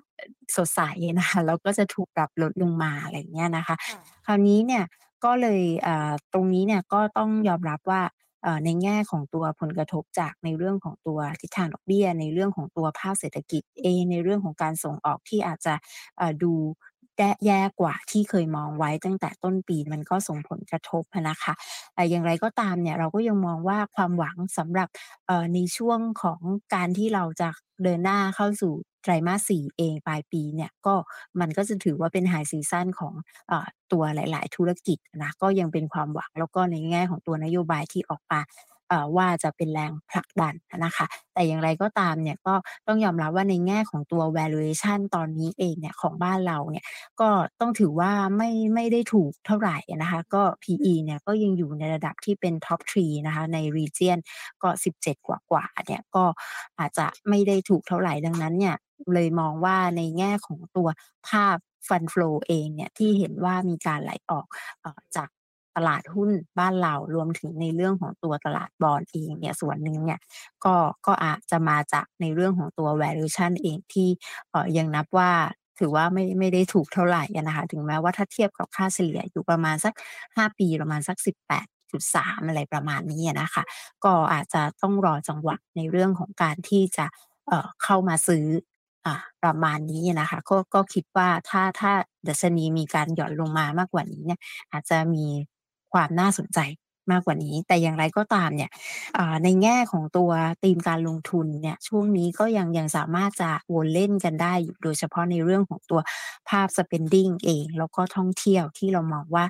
[0.56, 0.80] สดใส
[1.18, 4.84] นะคะแล้วก็จะถูกปรับลดลงมาอะไรอย่างเงี้ยนะคะค่ะคราวนี้เนี่ย
[5.24, 8.02] ก็เลยเอ่อตรงนี้เนี่ยก็ต้องยอมรับว่า
[8.42, 15.74] เอ่อในแง่ของตัวผลกระทบจากในเรื่องของตัวทิศทางดอกเบี้ย ในเรื่องของตัวภาคเศรษฐกิจเองในเรื่องของการส่งออกที่อาจจะ
[16.18, 16.52] เอ่อดู
[17.18, 21.54] แย่แย่กว่าที่เคยมองไว้ตั้งแต่ต้นปีมันก็ส่งผลกระทบนะคะ
[21.94, 24.88] แต่อย่างไรก็ตามเนี่ยเราก็ยังมองว่าความหวังสำหรับ
[25.54, 26.40] ในช่วงของ
[26.74, 27.48] การที่เราจะ
[27.82, 28.72] เดินหน้าเข้าสู่
[29.02, 30.94] ไตรมาส4เองปลายปีเนี่ยก็
[31.40, 33.14] มันก็จะถือว่าเป็น High Season ของ
[33.50, 33.52] อ
[33.92, 38.40] ตัวหลาย ๆ ธุรกิจนะก็ยังเป็นความหวังแล้วก็ในแง่ของตัวนโยบายที่ออกมา
[39.16, 42.54] ว่าจะเป็นแรงผลักดันนะคะ แต่อย่างไรก็ตามเนี่ยก็
[42.86, 46.84] ต้องยอมรับว่าในแง่ของตัว valuation ตอนนี้เองเนี่ยของบ้านเราเนี่ย
[47.20, 47.28] ก็
[47.60, 54.18] ต้องถือว่าไม่ไม่ได้ถูกเท่าไหรอะนะคะก็ PE เนี่ยก็ยังอยู่ในระดับที่เป็น Top 3นะคะใน region
[54.62, 56.24] ก็ 17 กว่าๆเนี่ยก็
[56.78, 58.76] อาจจะไม่ได้ถูกเท่าไหร่ดังนั้นเนี่ย
[59.14, 60.88] เลยมองว่าในแง่ของตัว
[61.28, 61.56] ภาพ
[61.88, 64.46] Fund Flow เองเนี่ยที่เห็นว่ามีการไหลออก
[65.16, 65.28] จาก
[65.76, 70.20] ตลาดหุ้นบ้านเรารวมถึงในเรื่องของตัวตลาดบอนด์เองเนี่ยส่วนหนึ่งเนี่ย
[70.64, 70.74] ก็
[71.06, 74.08] ก็อาจจะมาจากในเรื่องของตัว valuation เองที่
[74.50, 75.30] เออยังนับว่า
[75.78, 79.94] ถือว่าไม่ไม่ได้ถูกเท่าไหรอะนะคะถึงแม้ว่าถ้าเทียบกับค่าเฉลี่ยอยู่ประมาณสัก
[80.36, 83.62] 5 ปีประมาณสัก 18.3 อะไรประมาณนี้นะคะ
[84.04, 87.06] ก็อาจจะต้องรอจังหวะในเรื่องของการที่จะ
[87.46, 88.46] เเข้ามาซื้อ
[89.06, 89.08] อ
[89.42, 91.92] ประมาณนี้นะคะก็ก็คิดว่าถ้าถ้า
[92.28, 94.40] ดัชนีมีการหย่อนลงมามากกว่านี้เนี่ย
[94.72, 95.24] อาจจะมี
[95.94, 96.60] ความน่าสนใจ
[97.12, 98.70] มากกว่านี้ แต่อย่างไรก็ตามเนี่ย
[99.44, 100.30] ในแง่ของตัว
[100.64, 106.00] ธีมการลงทุนเนี่ยช่วงนี้ก็ยังยังสามารถจะวนเล่นกันได้อยู่โดยเฉพาะในเรื่องของตัว
[106.48, 109.44] ภาพ spending เอง แล้วก็ท่องเที่ยวที่เรามองว่า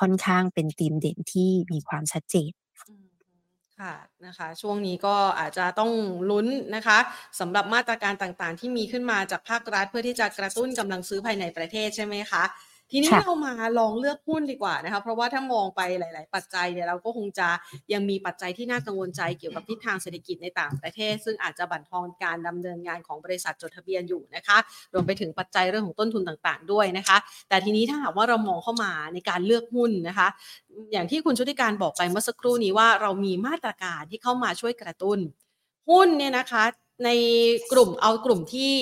[0.00, 2.50] ค่อนข้างเป็นธีมเด่นที่มีความชัดเจน
[3.80, 3.94] ค่ะ
[4.26, 5.90] นะคะช่วงนี้ก็อาจจะต้อง
[6.30, 6.98] ลุ้นนะคะ
[7.40, 12.42] สำหรับมาตรการต่างๆ ที่มีขึ้นมาจากภาครัฐ เพื่อที่จะกระตุ้นกำลังซื้อภายในประเทศใช่ไหมคะ?
[12.92, 17.48] ทีนี้ค่ะเรามาลองเลือกหุ้นดีกว่านะคะเพราะว่าถ้ามองไปหลาย ๆ ปัจจัยเนี่ยเราก็คงจะ
[17.92, 24.56] ยังมีปัจจัยที่น่ากังวลใจเกี่ยวกับทิศทางเศรษฐกิจในต่างประเทศ ซึ่งอาจจะบั่นทอนการดำเนินงานของบริษัทจดทะเบียนอยู่นะคะ
[24.94, 27.16] รวมไปถึงปัจจัยเรื่องของต้นทุนต่าง ๆ ด้วยนะคะ
[27.48, 30.28] แต่ทีนี้ถ้าหากว่าเรามองเข้ามาในการเลือกหุ้นนะคะ
[30.70, 35.18] อืมอย่างที่คุณชุติการบอกไปเมื่อสักครู่นี้ว่าเรามีมาตรการที่เข้ามาช่วยกระตุ้น
[35.90, 36.64] หุ้นเนี่ยนะคะ
[37.04, 37.10] ใน
[37.72, 38.74] กลุ่มเอากลุ่มที่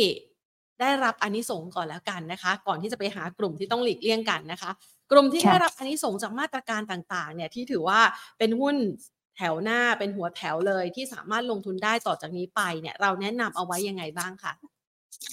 [0.81, 4.71] ได้รับอานิสงส์ก่อนแล้วกันนะคะ ก่อนที่จะไปหากลุ่มที่ต้องหลีกเลี่ยงกันนะคะ
[5.11, 8.01] กลุ่มที่ได้รับอานิสงส์จากมาตรการต่างๆ เนี่ยที่ถือว่า
[8.39, 8.77] เป็นหุ้น
[9.37, 14.53] แถวหน้าเป็นหัวแถวเลยที่สามารถลงทุนได้ต่อจากนี้ไปเนี่ย เราแนะนำเอาไว้ยังไงบ้างคะ?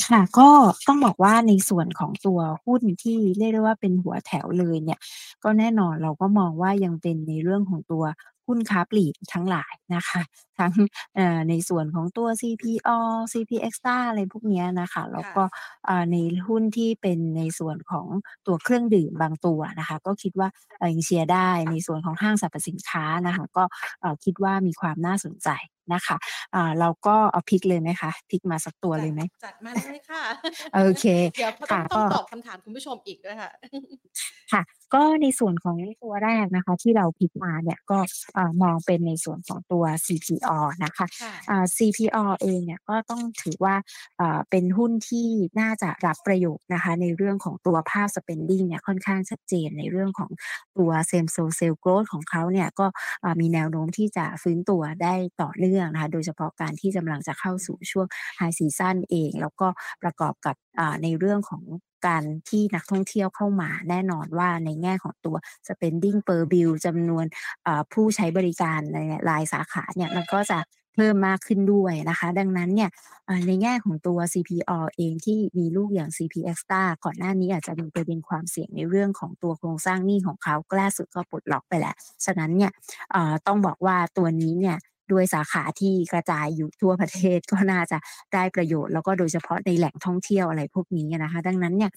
[0.08, 0.50] ค่ะก็
[0.88, 5.00] ต้องบอกว่าในส่วนของตัวหุ้นที่เรียกได้ว่าเป็นหัวแถวเลยเนี่ย
[5.44, 8.04] ก็แน่นอนเราก็มองว่ายังเป็นในเรื่องของตัว
[8.48, 10.22] หุ้นค้าปลีกทั้งหลายนะคะ
[10.60, 10.74] ทั้ง
[11.16, 12.90] เอ่อในส่วนของตัว CPO
[13.34, 15.48] CP Extra อะไรพวกเนี้ยน่ะค่ะแล้วค่ก็ะ
[15.88, 16.16] อ่าใน
[16.48, 18.08] หุ้นที่เป็นในส่วนของ
[18.48, 23.64] ตัวเครื่องดื่มบางตัวนะคะ ก็คิดว่าเอ่อยังเชียร์ได้ในส่วนของห้างสรรพสินค้านะคะ ก็
[24.02, 25.50] เอ่อคิดว่ามีความน่าสนใจ
[25.93, 26.17] นะคะ
[26.56, 28.12] อ่าเราก็เอาพลิกเลยไหมคะ?
[28.30, 29.21] พลิกมาสักตัวจเัดลยไหม?
[29.45, 30.23] จัดมาเลยค่ะ
[30.76, 33.52] โอเคเดี๋ยวก็คต้อ่งะตก้อ็งตอบคำถามคุณผู้ชมอีกด้วยค่ะ
[34.54, 34.62] ค่ะ
[34.93, 38.00] ก็ในส่วนของตัวแรกนะคะ ที่เราพลิกมาเนี่ยก็
[38.38, 43.76] อ่ามองเป็นในส่วนของตัว CPO นะคะค่ะอ่า CPO เองเนี่ยก็ต้องถือว่า
[44.21, 45.28] อ่าเป็นหุ้นที่
[45.60, 50.32] น่าจะรับประโยชน์นะคะ ในเรื่องของตัวภาพ spending เนี่ยค่อนข้างชัดเจนในเรื่องของ
[50.78, 52.88] ตัว Same Store Sales Growth ของเขาเนี่ยก็
[53.23, 58.08] อ่ามีแนวโน้มที่จะฟื้นตัวได้ต่อเนื่องนะคะโดยเฉพาะการที่กำลังจะเข้าสู่ช่วง
[58.40, 59.68] High ซีซันเอง แล้วก็
[60.04, 60.56] ประกอบกับ
[61.04, 61.63] ในเรื่องของ
[62.08, 65.36] การที่นักท่องเที่ยวเข้ามาแน่นอนว่าในแง่ของตัว
[65.68, 67.26] spending per bill จำนวน
[67.94, 68.98] ผู้ใช้บริการใน
[69.30, 70.60] รายสาขาเนี่ยมันก็จะ
[70.96, 72.90] เพิ่มมากขึ้นด้วยนะคะ ดังนั้นเนี่ย
[73.48, 82.72] ในแง่ของตัว CPO เองที่มีลูกอย่าง CP Extra ก่อนหน้านี้อาจจะมีประเด็นความเสี่ยงในเรื่องของตัวโครงสร้างหนี้ของเขาล่าสุดก็ปลดล็อกไปแล้ว ฉะนั้นเนี่ย
[83.48, 84.78] ต้องบอกว่าตัวนี้เนี่ย
[85.12, 87.98] ด้วยสาขาที่กระจายอยู่ทั่วประเทศก็น่าจะ
[88.34, 91.91] ได้ประโยชน์ แล้วก็โดยเฉพาะในแหล่งท่องเที่ยวอะไรพวกนี้นะคะ ดังนั้นเนี่ย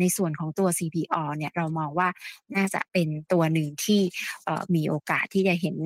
[0.00, 2.08] ในส่วนของตัว CPO เนี่ยเรามองว่า
[2.56, 4.00] น่าจะเป็นตัวหนึ่งที่
[4.74, 5.76] มีโอกาสที่จะเห็น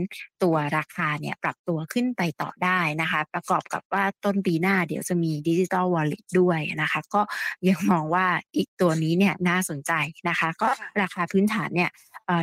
[0.42, 7.22] ตัวราคาเนี่ยปรับตัวขึ้นไปต่อได้นะคะ ประกอบกับว่าต้นปีหน้าเดี๋ยวจะมี Digital Wallet ด้วยนะคะ ก็
[7.68, 9.92] ยังมองว่าอีกตัวนี้เนี่ยน่าสนใจ
[10.28, 10.68] นะคะ ก็
[11.00, 11.90] ราคาพื้นฐานเนี่ย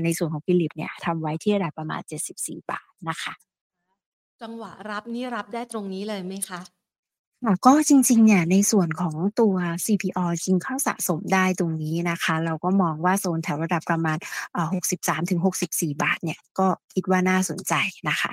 [0.03, 2.01] ในส่วนของ Phillip เนี่ยทำไว้ที่ระดับประมาณ
[2.35, 3.33] 74 บาทนะคะ
[4.41, 6.61] จังหวะรับนี่รับได้ตรงนี้เลยไหมคะ?
[7.43, 14.17] ค่ะ ก็จริง ๆ เนี่ย ในส่วนของตัว CPO จริง ๆ เข้าสะสมได้ตรงนี้นะคะ เราก็มองว่าโซนแถวระดับประมาณ
[14.55, 17.73] อ่า 63-64 บาทเนี่ย ก็คิดว่าน่าสนใจ
[18.09, 18.31] นะคะ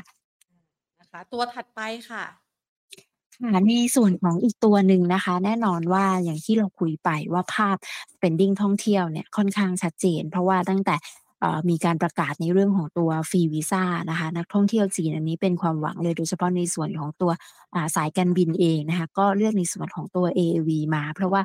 [1.00, 2.24] นะคะ ตัวถัดไปค่ะ
[3.36, 7.76] ค่ะ ในส่วนของอีกตัวหนึ่งนะคะ แน่นอนว่า อย่างที่เราคุยไปว่า ภาพ
[8.14, 11.23] spending ท่องเที่ยวเนี่ยค่อนข้างชัดเจน เพราะว่าตั้งแต่เอ่อ
[11.70, 17.30] มีการประกาศในเรื่องของตัวฟรีวีซ่านะคะนักท่องเที่ยวจีนอันนี้เป็นความหวังเลยโดยเฉพาะในส่วนของตัว
[17.96, 21.42] สายการบินเองนะคะก็เลือกในส่วนของตัว AAV มา เพราะว่า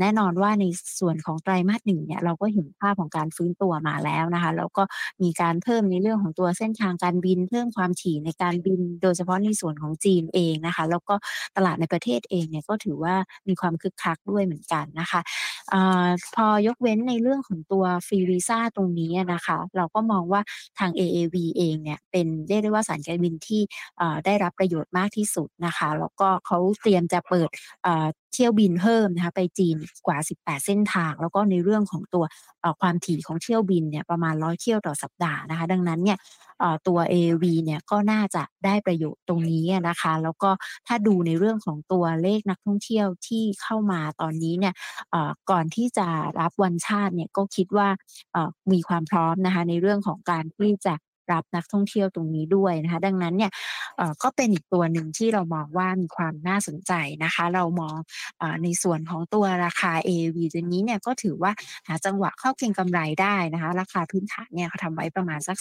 [0.00, 0.64] แน่นอนว่าใน
[1.00, 4.82] ส่วนของไตรมาส1เนี่ยเราก็เห็นภาพของการฟื้นตัวมาแล้วนะคะแล้วก็
[5.22, 11.14] มีการเพิ่มในเรื่องของตัวเส้นทางการบิน เพิ่มความถี่ในการบิน โดยเฉพาะในส่วนของจีนเองนะคะ แล้วก็
[11.56, 13.14] ตลาดในประเทศเองเนี่ยก็ถือว่า
[13.48, 15.20] มีความคึกคักด้วยเหมือนกันนะคะ
[15.72, 15.74] อ
[16.34, 20.40] พอยกเว้นในเรื่องของตัวฟรีวีซ่าตรงนี้นะคะ เราก็มองว่า
[20.78, 23.62] ทาง AAV เองเนี่ยเป็นเรียกได้ว่าสายการบินที่
[24.24, 27.50] ได้รับประโยชน์มากที่สุดนะคะ แล้วก็เขาเตรียมจะเปิด
[28.36, 32.24] เที่ยวบินเพิ่มนะคะไปจีนกว่า 18 เส้นทาง แล้วก็ในเรื่องของตัว
[32.80, 36.18] ความถี่ของเที่ยวบินเนี่ยประมาณ100เที่ยวต่อสัปดาห์นะคะดังนั้นเนี่ย
[36.86, 40.50] ตัว AV เนี่ยก็น่าจะได้ประโยชน์ตรงนี้นะคะ แล้วก็
[40.86, 44.74] ถ้าดูในเรื่องของตัวเลขนักท่องเที่ยวที่เข้ามาตอนนี้เนี่ย
[45.50, 46.08] ก่อนที่จะ
[46.40, 47.88] รับวันชาติเนี่ยก็คิดว่า
[48.72, 50.94] มีความพร้อมนะคะในเรื่องของการที่จะ
[51.32, 53.50] รับนักท่องเที่ยวตรงนี้ด้วยนะคะ ดังนั้นเนี่ย
[54.22, 56.92] ก็เป็นอีกตัวหนึ่งที่เรามองว่ามีความน่าสนใจ
[57.24, 57.96] นะคะ เรามอง
[58.40, 61.52] อในส่วนของตัวราคา AAV ตัวนี้เนี่ยก็ถือว่า
[61.88, 65.58] หาจังหวะเข้าเก็งกำไรได้นะคะ ราคาพื้นฐานเนี่ยเขาทำไว้ประมาณสัก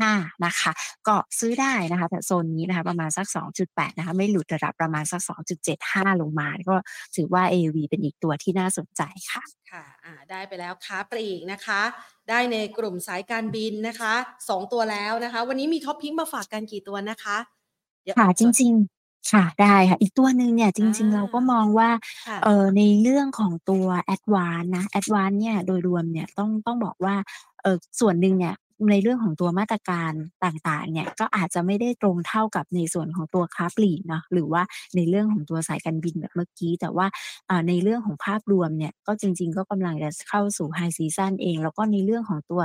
[0.00, 0.72] 3.5นะคะ
[1.08, 6.76] ก็ซื้อได้นะคะแต่โซนนี้นะคะประมาณสัก 2.8 นะคะ ไม่หลุดระดับประมาณสัก 2.75 ลงมา ก็
[7.16, 9.02] ถือว่า AAV เป็นอีกตัวที่น่าสนใจ
[9.32, 11.80] ค่ะค่ะอ่าได้ไปแล้วค้าปลีกนะคะ
[12.28, 14.12] ได้ในกลุ่มสายการบินนะคะ
[14.48, 17.36] 2 ตัวแล้วนะคะ วันนี้มีท็อปพิกมาฝากกันกี่ตัวนะคะ?
[18.04, 21.90] เดี๋ยวค่ะอ่านจก่อนริง ๆค่ะได้ค่ะ อีกตัวหนึ่งเนี่ยจอาริงๆ เราก็มองว่า
[22.26, 27.14] ค่ะเอ่อในเรื่องของตัว Advance นะ Advance เนี่ยโดยรวมเนี่ยต้องต้องบอกว่า
[27.62, 28.54] เอ่อส่วนหนึ่งเนี่ย
[28.90, 30.12] ในเรื่องของตัวมาตรการ
[30.44, 34.62] ต่างๆเนี่ยก็อาจจะไม่ได้ตรงเท่ากับในส่วนของตัวค้าปลีกเนาะหรือว่า
[34.96, 37.06] ในเรื่องของตัวสายการบินแบบเมื่อกี้ แต่ว่า
[37.68, 42.62] ในเรื่องของภาพรวมเนี่ยก็จริง ๆ ก็กำลังจะเข้าสู่ High ซีซันเอง แล้วก็ในเรื่องของตัว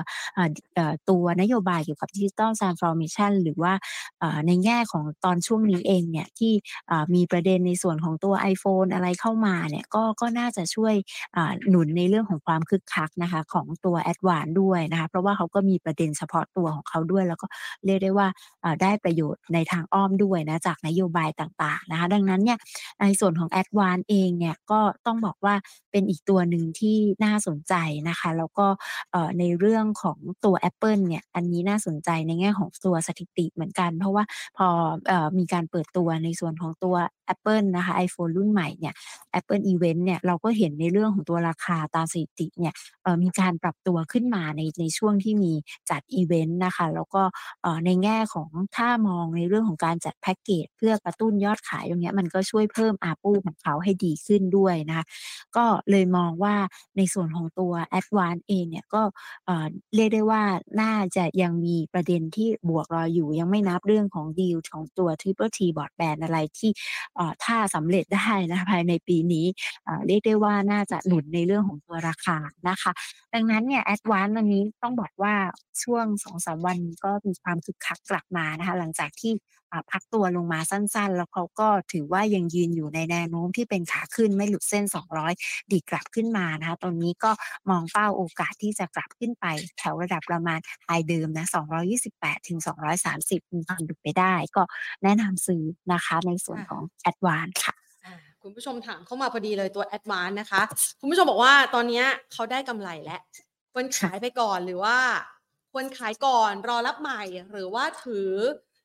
[1.10, 3.74] ตัวนโยบายเกี่ยวกับ Digital Transformation หรือว่า
[4.48, 6.54] ในแง่ของตอนช่วงนี้เองเนี่ยที่
[7.16, 10.94] มีประเด็นในส่วนของตัว iPhone อะไรเข้ามาเนี่ยก็ก็น่าจะช่วย
[11.70, 17.48] หนุนในเรื่องของความคึกคักนะคะของตัว Advance ด้วยนะคะเพราะว่าเขาก็มีประเด็นเฉพาะตัวของเขาด้วย แล้วก็
[17.86, 18.28] เรียกได้ว่า
[18.82, 22.58] ได้ประโยชน์ในทางอ้อมด้วยนะจากนโยบายต่างๆนะคะดังนั้นเนี่ย
[23.02, 25.56] ในส่วนของ Advance เองเนี่ยก็ต้องบอกว่า
[25.92, 27.74] เป็นอีกตัวหนึ่งที่น่าสนใจ
[28.10, 28.68] นะคะ แล้วก็
[29.40, 34.24] ในเรื่องของตัว Apple เนี่ยอันนี้น่าสนใจในแง่ของตัวสถิติเหมือนกัน เพราะว่า
[34.58, 34.68] พอ
[35.12, 36.96] ออมีการเปิดตัวในส่วนของตัว
[37.34, 38.94] Apple นะคะ iPhone รุ่นใหม่เนี่ย
[39.40, 42.74] Apple Event เนี่ยเราก็เห็นในเรื่องของตัวราคาตามสถิติเนี่ย
[43.24, 45.54] มีการปรับตัวขึ้นมาในในช่วงที่มี
[45.90, 47.24] จัดอิเวนต์นะคะ แล้วก็
[47.86, 55.06] ในแง่ของถ้ามองในเรื่องของการจัดแพ็กเกจเพื่อกระตุ้นยอดขายตรงเนี้ยมันก็ช่วยเพิ่ม ARPU ของเขาให้ดีขึ้นด้วยนะคะ
[55.56, 56.56] ก็เลยมองว่า
[56.98, 59.02] ในส่วนของตัว Advance เองเนี่ยก็
[59.96, 60.44] เรียกได้ว่า
[60.82, 66.72] น่าจะยังมีประเด็นที่บวกรออยู่ยังไม่นับเรื่องของดีลของตัว Triple T Broadband อะไรที่
[67.46, 69.46] ถ้าสำเร็จได้นะคะภายในปีนี้
[69.88, 72.38] อ่าเรียกได้ว่าน่าจะหนุนในเรื่องของตัวราคา
[72.70, 72.92] นะคะ
[73.34, 75.34] ดังนั้นเนี่ย Advance วันนี้ต้องบอกว่า
[75.84, 79.32] ช่วง2-3วันก็มีความคึกคักกลับมานะคะหลังจากที่
[79.67, 84.86] อ่าพักตัวลงมาสั้นๆ แล้วเขาก็ถือว่ายังยืนอยู่ในแนวโน้มที่เป็นขาขึ้นไม่หลุดเส้น
[85.28, 87.32] 200 ดีกลับขึ้นมานะคะตรงนี้ก็
[87.70, 89.46] มองเป้าโอกาสที่จะกลับขึ้นไป
[89.78, 91.46] แถวระดับประมาณ High เดิมนะ
[92.46, 94.64] 228-230 มีความเป็นไปได้ ก็
[95.04, 97.76] แนะนำซื้อนะคะในส่วนของ Advance ค่ะ
[98.44, 100.62] คุณผู้ชมถามเข้ามาพอดีเลยตัว Advance นะคะ
[101.00, 102.04] คุณผู้ชมบอกว่าตอนนี้
[102.34, 103.22] เขาได้กำไรแล้ว
[103.74, 104.98] ควรขายไปก่อนหรือว่า
[105.74, 108.30] ควรขายก่อนรอรับใหม่หรือว่าถือ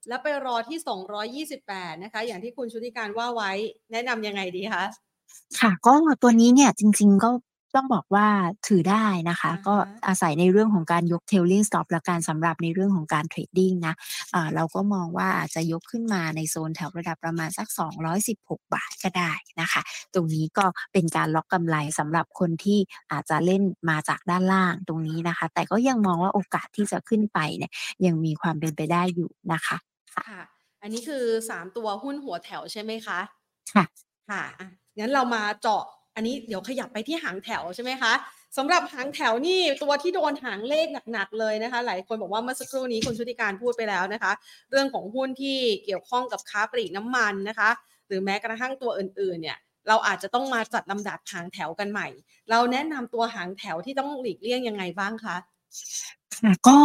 [0.09, 3.51] แล้วไปรอที่ 228 นะคะ อย่างที่คุณชุติการว่าไว้
[3.93, 4.85] แนะนำยังไงดีคะ?
[5.61, 7.31] ค่ะ ก็ตัวนี้เนี่ยจริง ๆ ก็
[7.77, 8.29] ต้องบอกว่า
[8.69, 13.95] ถือได้นะคะอะก็ฮะอาศัยในเรื่องของการยก Trailing Stop แล้วกันสำหรับในเรื่องของการเทรดดิงนะ
[14.35, 19.83] อ่าเราก็มองว่าอาจจะยกขึ้นมาในโซนแถวระดับประมาณสัก 216 บาทก็ได้นะคะ
[20.15, 22.79] ตรงนี้ก็เป็นการล็อกกำไรสำหรับคนที่
[23.13, 27.73] อาจจะเล่นมาจากด้านล่างตรงนี้นะคะ แต่ก็ยังมองว่าโอกาสที่จะขึ้นไปเนี่ย
[28.07, 29.79] ยังมีความเป็นไปได้อยู่นะคะ
[30.15, 30.41] ค่ะค่ะ
[30.83, 33.19] อันนี้คือ3ตัวหุ้นหัวแถวใช่ไหมคะ?
[33.71, 33.85] ค่ะ
[34.31, 38.13] ค่ะอะงั้นเรามาเจาะ อันนี้เดี๋ยวขยับไปที่หางแถวใช่ไหมคะ?
[38.57, 44.33] สำหรับหางแถวนี่ตัวที่โดนหางเลขหนักๆเลยนะคะ หลายคนบอกว่าเมื่อสักครู่นี้คุณชุติการพูดไปแล้วนะคะ
[44.71, 47.71] เรื่องของหุ้นที่เกี่ยวข้องกับค้าปลีกน้ำมันนะคะ
[48.09, 52.09] หรือแม้กระทั่งตัวอื่นๆเนี่ยเราอาจจะต้องมาจัดลำดับหางแถวกันใหม่
[52.51, 55.37] เราแนะนำตัวหางแถวที่ต้องหลีกเลี่ยงยังไงบ้างคะ?
[56.45, 56.79] ค่ะก็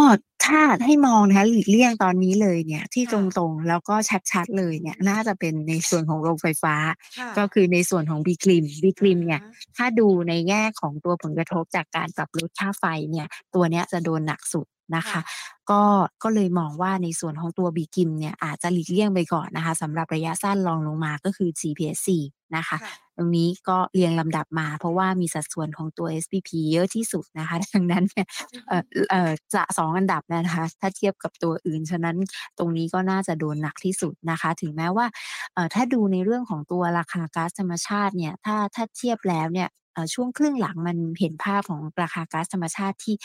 [0.46, 3.96] ถ้าให้มองนะคะหลีกเลี่ยงตอนนี้เลยเนี่ย ที่คต่ะรงๆ แล้วก็
[4.32, 6.76] ชัดๆเลยเนี่ย น่าจะเป็นในส่วนของโรงไฟฟ้า
[7.18, 15.22] ค่ะก็คือในส่วนของ BGRIM อะ BGRIM เนี่ยฮะถ้าดูในแง่ของตัวผลกระทบจากการปรับลดค่าไฟเนี่ย ตัวเนี้ยจะโดนหนักสุด นะค่ะคะ
[15.70, 15.82] ก็
[16.24, 22.18] ก็เลยมองว่าในส่วนของตัว BGRIM เนี่ยอาจจะหลีกเลี่ยงไปก่อนนะคะสำหรับระยะสั้นรองลงมาก็คือ GPSC
[22.56, 32.18] นะคะค่ะตรงนี้ก็เรียงลำดับมาเพราะว่ามีสัดส่วนของตัว SPP เยอะที่สุดนะคะ ดังนั้นเนี่ยอือฮึเอ่อเอ่อจะ2อันดับเนี่ยนะคะ ถ้าเทียบกับตัวอื่น ฉะนั้น
[32.58, 35.06] ตรงนี้ก็น่าจะโดนหนักที่สุดนะคะ ถึงแม้ว่า
[35.54, 43.16] เอ่อถ้าดูในเรื่องของตัวราคาก๊าซธรรมชาติเนี่ย ถ้าถ้าเทียบแล้วเนี่ยเอ่อ ช่วงครึ่งหลังมันเห็นภาพของราคาก๊าซธรรมชาติที่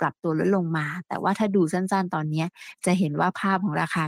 [0.00, 2.44] ปรับตัวลดลงมา แต่ว่าถ้าดูสั้นๆ ตอนนี้
[2.86, 4.04] จะเห็นว่าภาพของราคา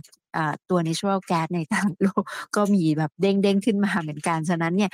[0.70, 2.22] ตัว Natural Gas ในตลาดโลก
[2.56, 4.90] ก็มีแบบเด้งๆ ขึ้นมาเหมือนกัน ฉะนั้นเนี่ย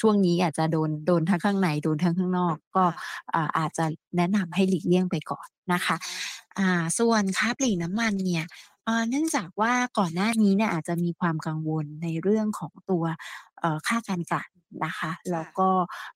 [0.00, 2.84] ช่วงนี้อาจจะโดนโดนทั้งข้างในโดนทั้งข้างนอก ก็
[3.58, 3.84] อาจจะ
[4.16, 5.96] แนะนำให้หลีกเลี่ยงไปก่อนนะคะ
[6.98, 8.44] ส่วนค้าปลีกน้ำมันเนี่ย
[8.84, 13.04] เอ่อเนื่องจากว่าก่อนหน้านี้เนี่ยอาจจะมีความกังวลในเรื่องของตัว
[13.60, 14.50] เอ่อค่าการกลั่น
[14.84, 15.68] นะคะคแล้่วะก็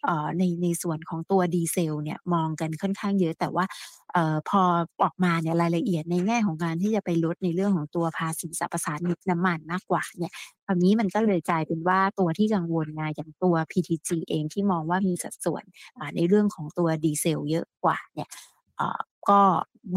[0.05, 3.65] เอ่อในในส่วนของตัวดีเซลเนี่ยมองกันค่อนข้างเยอะ แต่ว่า
[4.13, 4.63] เอ่อพอ
[5.03, 10.33] ออกมาเนี่ยรายละเอียดในแง่ของการที่จะไปลดในเรื่องของตัวภาษีสรรพสามิตน้ำมันมากกว่าเนี่ย
[10.67, 15.65] คราวนี้มันก็เลยกลายเป็นว่าตัวที่กังวลไงอย่างตัว PTG เองที่มองว่ามีสัดส่วน
[15.99, 18.29] อ่าในเรื่องของตัวดีเซลเยอะกว่าเนี่ย
[18.77, 18.99] เอ่อ
[19.31, 19.41] ก็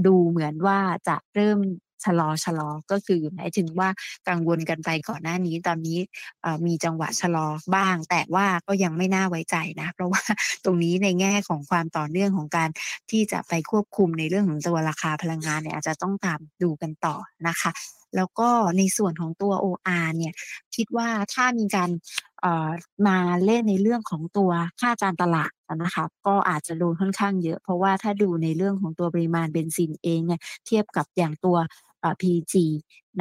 [0.08, 1.60] ดูเหมือนว่าจะเริ่ม
[2.06, 2.14] ชะ
[2.60, 3.90] ลอๆก็คือหมายถึงว่า
[4.30, 5.98] กังวลกันไปก่อนหน้านี้ตอนนี้
[6.66, 10.22] มีจังหวะชะลอบ้าง แต่ว่าก็ยังไม่น่าไว้ใจนะ เพราะว่า
[10.66, 12.70] ตรงนี้ในแง่ของความต่อเนื่องของการ
[13.12, 17.16] ที่จะไปควบคุมในเรื่องของตัวราคาพลังงานเนี่ยอาจจะต้องตามดูกันต่อ
[17.48, 17.72] นะคะ
[18.16, 20.34] แล้วก็ในส่วนของตัว OR เนี่ย
[20.76, 21.90] คิดว่าถ้ามีการ
[23.08, 25.52] มาเล่นในเรื่องของตัวค่าการตลาด
[25.84, 31.58] นะคะก็อาจจะโดนค่อนข้างเยอะ เพราะว่าถ้าดูในเรื่องของตัวปริมาณเบนซินเองเนี่ยเทียบกับอย่างตัว
[32.02, 32.56] เอ่อ PTG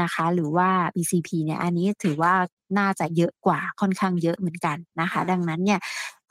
[0.02, 2.34] นะคะ หรือว่า ECP เนี่ย อันนี้ถือว่า
[2.78, 5.80] น่าจะเยอะกว่าค่อนข้างเยอะเหมือนกันนะคคะ่ดัะงนั้นเนี่ย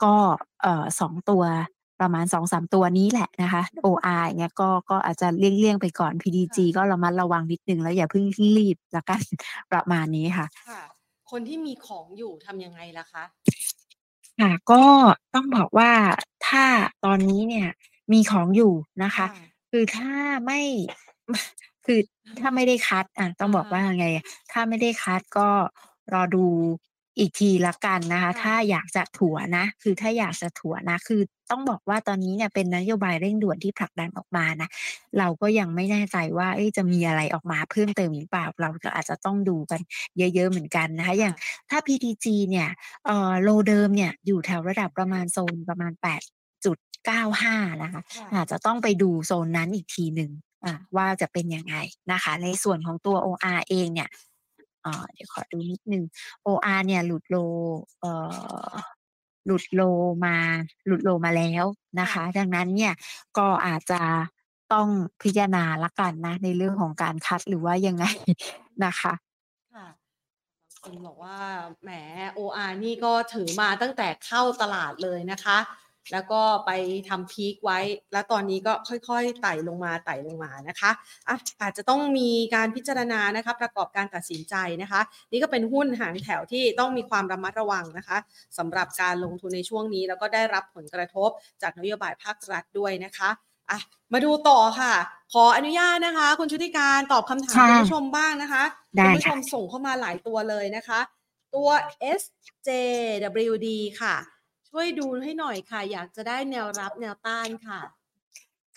[0.04, 0.14] ก็
[0.62, 1.42] เอ่อ2ตัว
[2.00, 6.12] ประมาณ 2-3 ตัวนี้แหละนะคะ OR อย่างเงี้ยก็ก็อาจจะเลี่ยงๆไปก่อน
[6.46, 8.24] ค่ PTG ะก็ระมัดระวังนิดหนึ่งแล้วอย่าเพิ่ง
[8.56, 9.20] รีบแล้วกัน
[9.72, 10.80] ประมาณนี้ค่ะค่ะ
[11.30, 13.24] คนที่มีของอยู่ทำยังไงล่ะคะ?
[14.40, 14.84] ค่ะก็
[15.34, 15.92] ต้องบอกว่า
[16.48, 16.64] ถ้า
[17.04, 17.68] ตอนนี้เนี่ย
[18.12, 20.12] มีของอยู่นะคคะ่ะคือถ้า
[20.46, 20.60] ไม่
[21.86, 22.00] คือ
[22.40, 25.48] ถ้าไม่ได้คัดอะต้อองบอกว่าายังไงอะถ้าไม่ได้คัดก็
[26.12, 26.44] รอดู
[27.18, 34.68] อีกทีแล้วกันนะคะค่ถ้าะอยากจะถัวนะ คือถ้าอยากจะถัวนะ คือต้องบอกว่าตอนนี้เนี่ยเป็นนโยบายเร่งด่วนที่ผลักดันออกมานะ
[35.18, 39.80] เราก็ยังไม่แน่ใจว่าเอ๊ะจะมีอะไรออกมาเพิ่มเติมอีกหรือเปล่า เราก็อาจจะต้องดูกัน
[40.18, 41.34] เยอะ ๆ เหมือนกันนะคะคอย่่างะ
[41.70, 42.68] ถ้า PTG เนี่ย
[43.06, 50.49] เอ่อ Low เดิมเนี่ยอยู่แถวระดับประมาณโซนประมาณ8.95 นะคะค่อะาจจะต้องไปดูโซนนั้นอีกทีหนึ่งอะ
[50.96, 51.76] ว่าจะเป็นยังไง
[52.12, 54.08] นะคะ ในส่วนของตัว OR เองเนี่ย
[54.82, 56.04] เอ่อเดี๋ยวขอดูนิดหนึ่ง
[56.46, 57.54] OR เนี่ยหลุด Low
[58.00, 58.12] เอ่
[58.68, 58.72] อ
[59.46, 60.36] หลุด Low มา
[60.86, 61.64] หลุด Low มาแล้ว
[62.00, 62.94] นคะ่คะะดังนั้นเนี่ย
[63.38, 64.00] ก็อาจจะ
[64.72, 64.88] ต้อง
[65.22, 68.04] พิจารณาแล้วกันนะ ในเรื่องของการคัดหรือว่ายังไง
[68.84, 69.12] นะคะ
[69.74, 69.86] ค่ะ
[70.72, 71.38] บางคนบอกว่า
[71.82, 71.90] แหม
[72.38, 75.58] OR นี่ก็ถือมาตั้งแต่เข้าตลาดเลยนะคะ
[76.12, 76.70] แล้วก็ไป
[77.08, 77.78] ทำพีกไว้
[78.12, 78.72] แล้วตอนนี้ก็
[79.08, 80.90] ค่อยๆไต่ลงมาไต่ลงมานะคะ
[81.28, 85.00] อะอาจจะต้องมีการพิจารณานะคะประกอบการตัดสินใจนะคะ
[85.32, 88.18] นี่ก็เป็นหุ้นหางแถวที่ต้องมีความระมัดระวังนะคะ
[88.58, 91.30] สำหรับการลงทุนในช่วงนี้ แล้วก็ได้รับผลกระทบ
[91.62, 93.30] จากนโยบายภาครัฐด้วยนะคะ
[93.70, 93.78] อะ
[94.12, 94.94] มาดูต่อค่ะ
[95.32, 98.62] ขออนุญาตนะคะ คุณชุติการตอบคำถาคม่คุะณผู้ชมบ้างนะคะ
[98.96, 101.00] ไดคุ้ณผู้คช่ะมส่งเข้ามาหลายตัวเลยนะคะ
[101.54, 101.68] ตัว
[102.18, 103.68] SJWD
[104.00, 104.14] ค่ะ
[104.70, 107.80] ช่วยดูให้หน่อยค่ะ อยากจะได้แนวรับแนวต้านค่ะ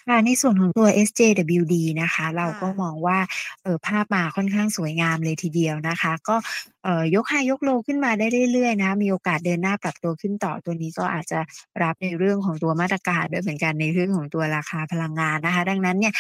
[0.08, 3.20] ค่ะ ในส่วนของตัว SJWD นะคะ เราค่ก็ะมองว่า
[3.64, 6.73] เอ่อภาพมาค่อนข้างสวยงามเลยทีเดียวนะคะ ก็เอ่อ
[7.16, 11.40] ยก High ยก Low ขึ้นมาได้เรื่อยๆนะคะมีโอกาสเดินหน้าปรับตัวขึ้นต่อตัวนี้ก็อาจจะ
[11.84, 16.14] รับในเรื่องของตัวมาตรการด้วยเหมือนกันในเรื่องของตัวราคาพลังงานนะคะ ดังนั้นเนี่ย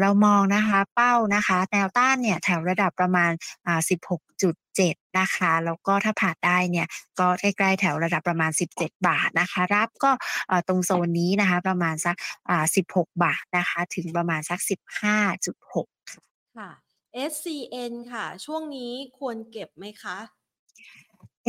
[0.00, 3.30] เรามองนะคะเป้านะคะ แนวต้านเนี่ยแถวระดับประมาณ
[3.66, 3.80] อ่า
[4.48, 6.86] 16.7นะคะแล้วก็ถ้าผ่านได้เนี่ย
[7.18, 10.10] ก็ใกล้ๆแถวระดับประมาณ 17 บาทนะคะ รับก็
[10.68, 12.16] ตรงโซนนี้นะคะ ประมาณสัก
[12.50, 15.86] อ่า16 บาทนะคะ ถึงประมาณสัก 15.6
[16.58, 20.16] ค่ะ SCN ค่ะ ช่วงนี้ควรเก็บไหมคะ?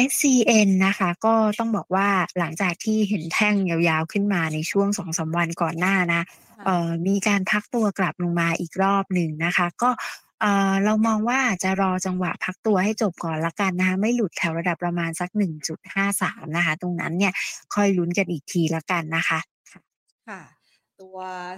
[0.09, 2.07] SCN นะคะก็ต้องบอกว่า
[2.39, 6.21] หลังจากที่เห็นแท่งยาวๆขึ้นมาในช่วง2-3วันก่อนหน้านะ
[6.57, 9.89] ค่เอะอมีการพักตัวกลับลงมาอีกรอบหนึ่งนะคะ ก็
[10.41, 17.33] เอ่อเรามองว่าจะรอจังหวะพักตัวให้จบก่อนแล้วกันนะคะไม่หลุดแถวระดับประมาณสัก 1.53 นะคะ ตรงนั้นเนี่ย
[17.75, 19.39] ค่อยลุ้นกันอีกทีแล้วกันนะคะ
[19.71, 19.81] ค่ะ
[20.27, 20.41] ค่ะ
[21.01, 21.17] ตัว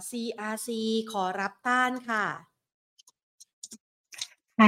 [0.09, 0.69] CRC
[1.11, 2.50] ขอรับต้านค่ะค่ะ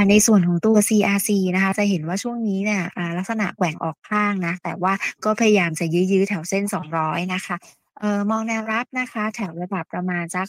[0.10, 2.84] ในส่วนของตัว CRC นะคะ จะเห็นว่าช่วงนี้เนี่ย
[3.18, 4.94] ลักษณะแกว่งออกข้างนะ แต่ว่า
[5.26, 6.64] ก็พยายามจะยื้อๆแถวเส้น
[6.98, 7.56] 200 นะคะ
[8.02, 10.48] ออมองแนวรับนะคะ แถวระดับประมาณสัก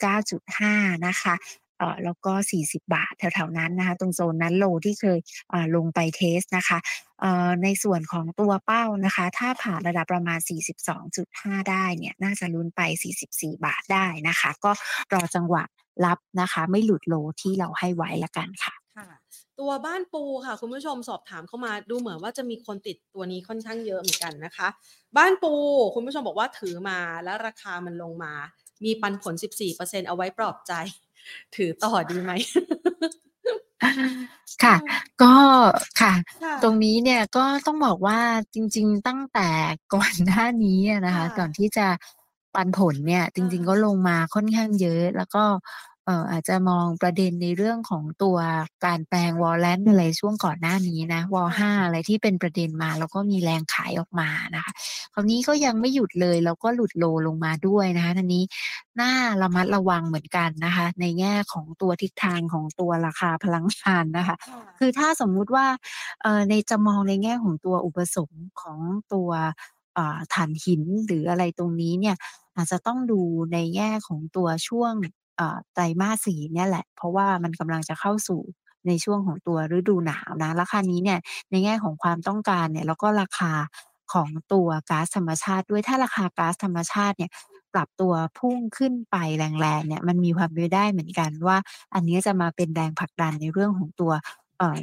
[0.00, 1.34] 39.5 นะคะ
[1.78, 5.18] เออแล้วก็ 40 บาทแถวๆนั้นนะคะ ตรงโซนนั้น Low ที่เคย
[5.76, 6.78] ลงไปเทสต์นะคะ
[7.62, 10.38] ในส่วนของตัวเป้านะคะ ถ้าผ่านระดับประมาณ
[11.04, 12.80] 42.5 ได้เนี่ย น่าจะลุ้นไป
[13.22, 14.70] 44 บาทได้นะคะ ก็
[15.12, 15.64] รอจังหวะ
[16.04, 19.08] รับนะคะ ไม่หลุด Low ที่เราให้ไว้แล้วกันค่ะค่ะ
[19.60, 24.68] ตัวบ้านปูค่ะ คุณผู้ชมสอบถามเข้ามาดูเหมือนว่าจะมีคนติดตัวนี้ค่อนข้างเยอะเหมือนกันนะคะ
[25.16, 25.52] บ้านปู
[25.94, 28.32] คุณผู้ชมบอกว่าถือมาแล้วราคามันลงมา
[28.84, 30.72] มีปันผล 14%เอาไว้ปลอบใจ
[31.56, 32.32] ถือต่อดีไหม?
[34.62, 35.34] ค่ะเออก็
[36.00, 38.20] ค่ะค่ตรงะนี้เนี่ยก็ต้องบอกว่า
[38.54, 39.48] จริง ๆ ตั้งแต่
[39.94, 41.86] ก่อนหน้านี้อะนะคค่ะก่อนะที่จะ
[42.54, 45.44] ปันผลเนี่ยจอริง ๆ ก็าลงมาค่อนข้างเยอะ แล้วก็
[46.06, 48.36] เอ่ออาจจะมองประเด็นในเรื่องของตัว
[48.84, 54.72] การแปลง Warrant อะไรช่วงก่อนหน้านี้นะวค่ะ5อะไรที่เป็นประเด็นมา แล้วก็มีแรงขายออกมานะคะ
[55.14, 58.44] คราวนี้ก็ยังไม่หยุดเลยแล้วก็หลุด Low ลงมาด้วยนะคะทางนี้
[59.00, 59.12] น่า
[59.42, 65.66] ระมัดระวังเหมือนกันนะคะ ในแง่ของตัวทิศทางของตัวราคาพลังงานนะคะค่ะคือถ้าสมมุติว่า
[66.22, 68.78] เอ่อในจะมองในแง่ของตัวอุปสงค์ของ
[69.12, 69.30] ตัว
[69.98, 72.16] อ่านหินหรืออะไรตรงนี้เนี่ย
[72.56, 73.20] อาจจะต้องดู
[73.52, 74.92] ในแง่ของตัวช่วง
[75.74, 78.40] ไตรมาส4เนี่ยแหละ เพราะว่ามันกำลังจะเข้าสู่
[78.86, 81.18] ในช่วงของตัวฤดูหนาวนะแล้วคานี้เนี่ย
[81.50, 83.52] ในแง่ของความต้องการเนี่ยแล้วก็ราคา
[84.12, 87.30] ของตัวก๊าซธรรมชาติด้วยถ้าราคาก๊าซธรรมชาติเนี่ย
[87.74, 91.56] ปรับตัวพุ่งขึ้นไปแรงๆเนี่ยมันมีความเป็นไปได้เหมือนกันว่า
[91.94, 94.12] อันนี้จะมาเป็นแรงผลักดันในเรื่องของตัว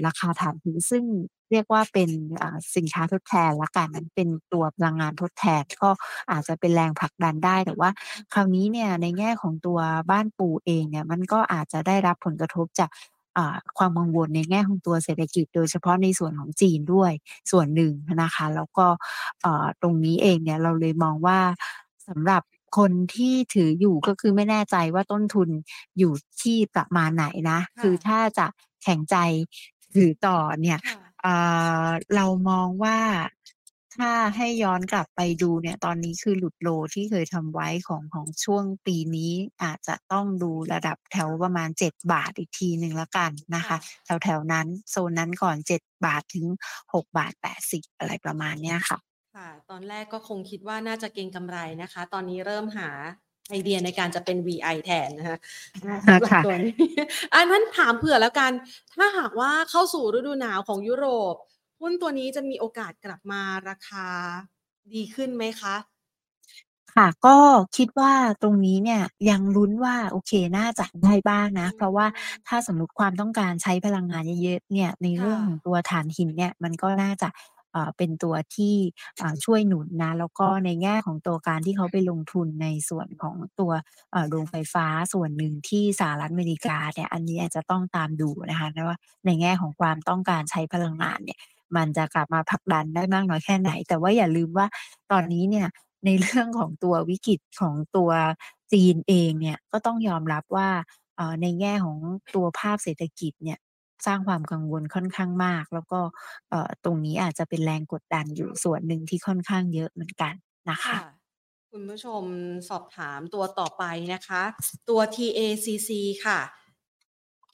[0.06, 1.04] ราคาถ่านหินซึ่ง
[1.52, 2.10] เรียกว่าเป็น
[2.42, 5.90] อ่าสินค้าทดแทนแล้วกันมันเป็นตัวพลังงานทดแทนก็
[6.32, 7.90] อาจจะเป็นแรงผลักดันได้ แต่ว่า
[8.34, 9.80] คราวนี้เนี่ยในแง่ของตัว
[10.12, 12.90] บ้านปูเองเนี่ยมันก็อาจจะได้รับผลกระทบจาก
[13.38, 17.12] อ่าความกังวลในแง่ของตัวเศรษฐกิจ โดยเฉพาะในส่วนของจีนด้วย
[17.52, 18.88] ส่วนหนึ่งนะคะ แล้วก็
[19.42, 21.40] เอ่อตรงนี้เองเนี่ยเราเลยมองว่า
[22.08, 22.44] สำหรับ
[22.78, 25.50] คนที่ถืออยู่ก็คือไม่แน่ใจว่าต้นทุน
[25.98, 28.46] อยู่ที่ประมาณไหนนะค่ะคือถ้าจะ
[28.84, 29.16] แข็งใจ
[29.96, 32.98] ถือต่อเนี่ยค่ะอ่าเรามองว่า
[33.96, 39.32] ถ้าให้ย้อนกลับไปดูเนี่ย ตอนนี้คือหลุด Low ที่เคยทำไว้ของของช่วงปีนี้
[39.64, 43.78] อาจจะต้องดูระดับแถวประมาณ 7 บาทอีกทีหนึ่งแล้วกันนะค่ะคะ
[44.24, 46.48] แถวๆนั้นโซนนั้นก่อน 7 บาทถึง
[46.94, 47.34] 6 บาท
[47.66, 48.98] 80 อะไรประมาณเนี้ยค่ะ
[49.36, 52.90] ค่ะ ตอนแรกก็คงคิดว่าน่าจะเก็งกำไรนะคะ ตอนนี้เริ่มหา
[53.50, 55.38] ไอเดียในการจะเป็น VI แทนนะคะ
[55.84, 56.74] ค่ะสำหรับตัวนี้
[57.36, 58.52] อันนั้นถามเผื่อแล้วกัน
[58.96, 61.36] ถ้าหากว่าเข้าสู่ฤดูหนาวของยุโรป
[61.82, 64.08] หุ้นตัวนี้จะมีโอกาสกลับมาราคา
[64.94, 65.76] ดีขึ้นไหมคะ?
[66.96, 67.38] ค่ะก็
[67.78, 72.06] คิดว่าตรงนี้เนี่ยยังลุ้นว่าโอเคน่าจะได้บ้างนะอืมเพราะว่า
[72.48, 77.28] ถ้าสมมุติความต้องการใช้พลังงานเยอะๆเนี่ยในค่เรื่องของะตัวถ่านหินเนี่ยมันก็น่าจะ
[77.74, 78.76] เอ่อเป็นตัวที่
[79.22, 83.72] อ่าช่วยหนุนนะแล้วก็ในแง่ของตัวการที่เขาไปลงทุนในส่วนของตัว
[84.12, 91.40] เอ่อโรงไฟฟ้าส่วนหนึ่งที่สหรัฐอเมริกาเนี่ยอันนี้อาจจะต้องตามดูนะคะนะว่าในแง่ของความต้องการใช้พลังงานเนี่ย
[91.76, 94.68] มันจะกลับมาผลักดันได้มากน้อยแค่ไหน แต่ว่าอย่าลืมว่า
[95.12, 95.68] ตอนนี้เนี่ย
[96.06, 98.12] ในเรื่องของตัววิกฤตของตัว
[98.74, 100.70] จีนเองเนี่ยก็ต้องยอมรับว่า
[101.16, 101.98] เอ่อในแง่ของ
[102.36, 103.60] ตัวภาพเศรษฐกิจเนี่ย
[104.06, 106.00] สร้างความกังวลค่อนข้างมาก แล้วก็
[106.50, 110.34] เอ่อตรงนี้อาจจะเป็นแรงกดดันอยู่ส่วนหนึ่งที่ค่อนข้างเยอะเหมือนกัน
[110.70, 111.02] นะคค่ะะ
[111.72, 112.24] คุณผู้ชม
[112.70, 113.84] สอบถามตัวต่อไป
[114.14, 114.44] นะคะ
[114.90, 115.90] ตัว TACC
[116.26, 116.40] ค่ะ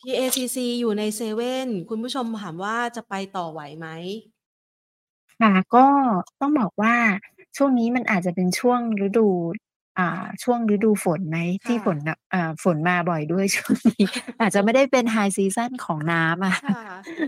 [0.02, 3.88] TACC อยู่ในเซเว่นคุณผู้ชมถามว่าจะไปต่อไหวไหม?
[5.42, 5.86] ค่ะก็
[6.40, 6.96] ต้องบอกว่า
[7.58, 9.28] ช่วงนี้มันอาจจะเป็นช่วงฤดู
[10.00, 14.06] อ่าช่วงฤดูฝนไหมคะที่ฝนน่ะอ่าฝนมาบ่อยด้วยช่วงนี้
[14.40, 16.74] อาจจะไม่ได้เป็น High ซีซันของน้ำอะค่ะ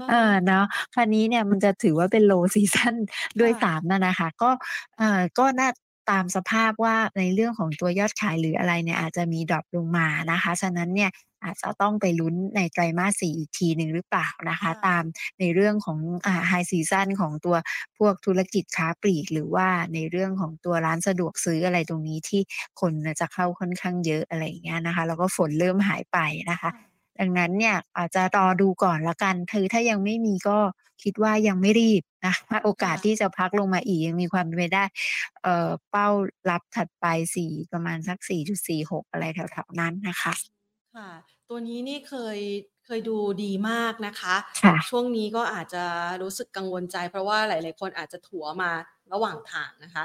[0.10, 2.96] เออเนาะคราวนี้เนี่ยมันจะถือว่าเป็น Low ซีซัน
[3.40, 4.50] ด้วยค่ะซ้ำอะนะคะ ก็
[4.98, 5.70] เอ่อก็น่า
[6.10, 11.12] ตามสภาพว่าในเรื่องของตัวยอดขายหรืออะไรเนี่ยอาจจะมี drop ลงมานะคะ ฉะนั้นเนี่ย
[11.44, 15.04] อาจจะต้องไปลุ้นในไตรมาส4อีกทีหนึ่งหรือเปล่านะคะค่ะตาม
[15.40, 17.56] ในเรื่องของอ่า High ซีซันของตัว
[17.98, 22.42] พวกธุรกิจค้าปลีก หรือว่าในเรื่องของตัวร้านสะดวกซื้ออะไรตรงนี้ที่
[22.80, 26.18] คนน่ะจะเข้าค่อนข้างเยอะอะไรอย่างเงี้ยนะคะ แล้วก็ฝนเริ่มหายไป
[26.52, 30.58] นะคะค่ะดังนั้นเนี่ยอาจจะรอดูก่อนแล้วกันคือถ้ายังไม่มีก็
[31.04, 34.84] คิดว่ายังไม่รีบนะคะโอกาสค่ะที่จะพักลงมาอีกยังมีความเป็นไปได้
[35.44, 36.08] เอ่อเป้า
[36.50, 40.34] รับถัดไป4ประมาณสัก4.46อะไรแถวๆนั้นนะคะ
[40.98, 41.12] ค่ะ
[41.50, 42.40] ตัวนี้นี่เคย
[42.86, 45.84] เคยดูดีมากนะคะค่ะช่วงนี้ก็อาจจะ
[46.22, 48.72] รู้สึกกังวลใจ เพราะว่าหลาย ๆ คนอาจจะถัวมา
[49.14, 50.04] ระหว่างทางนะคะ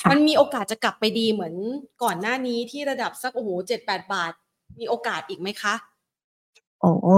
[0.00, 1.54] ค่ะมันมีโอกาสจะกลับไปดีเหมือน
[2.02, 4.32] ก่อนหน้านี้ที่ระดับสักโอ้โฮ7-8บาท
[4.78, 5.74] มีโอกาสอีกไหมคะ?
[6.80, 7.08] โอ้โฮ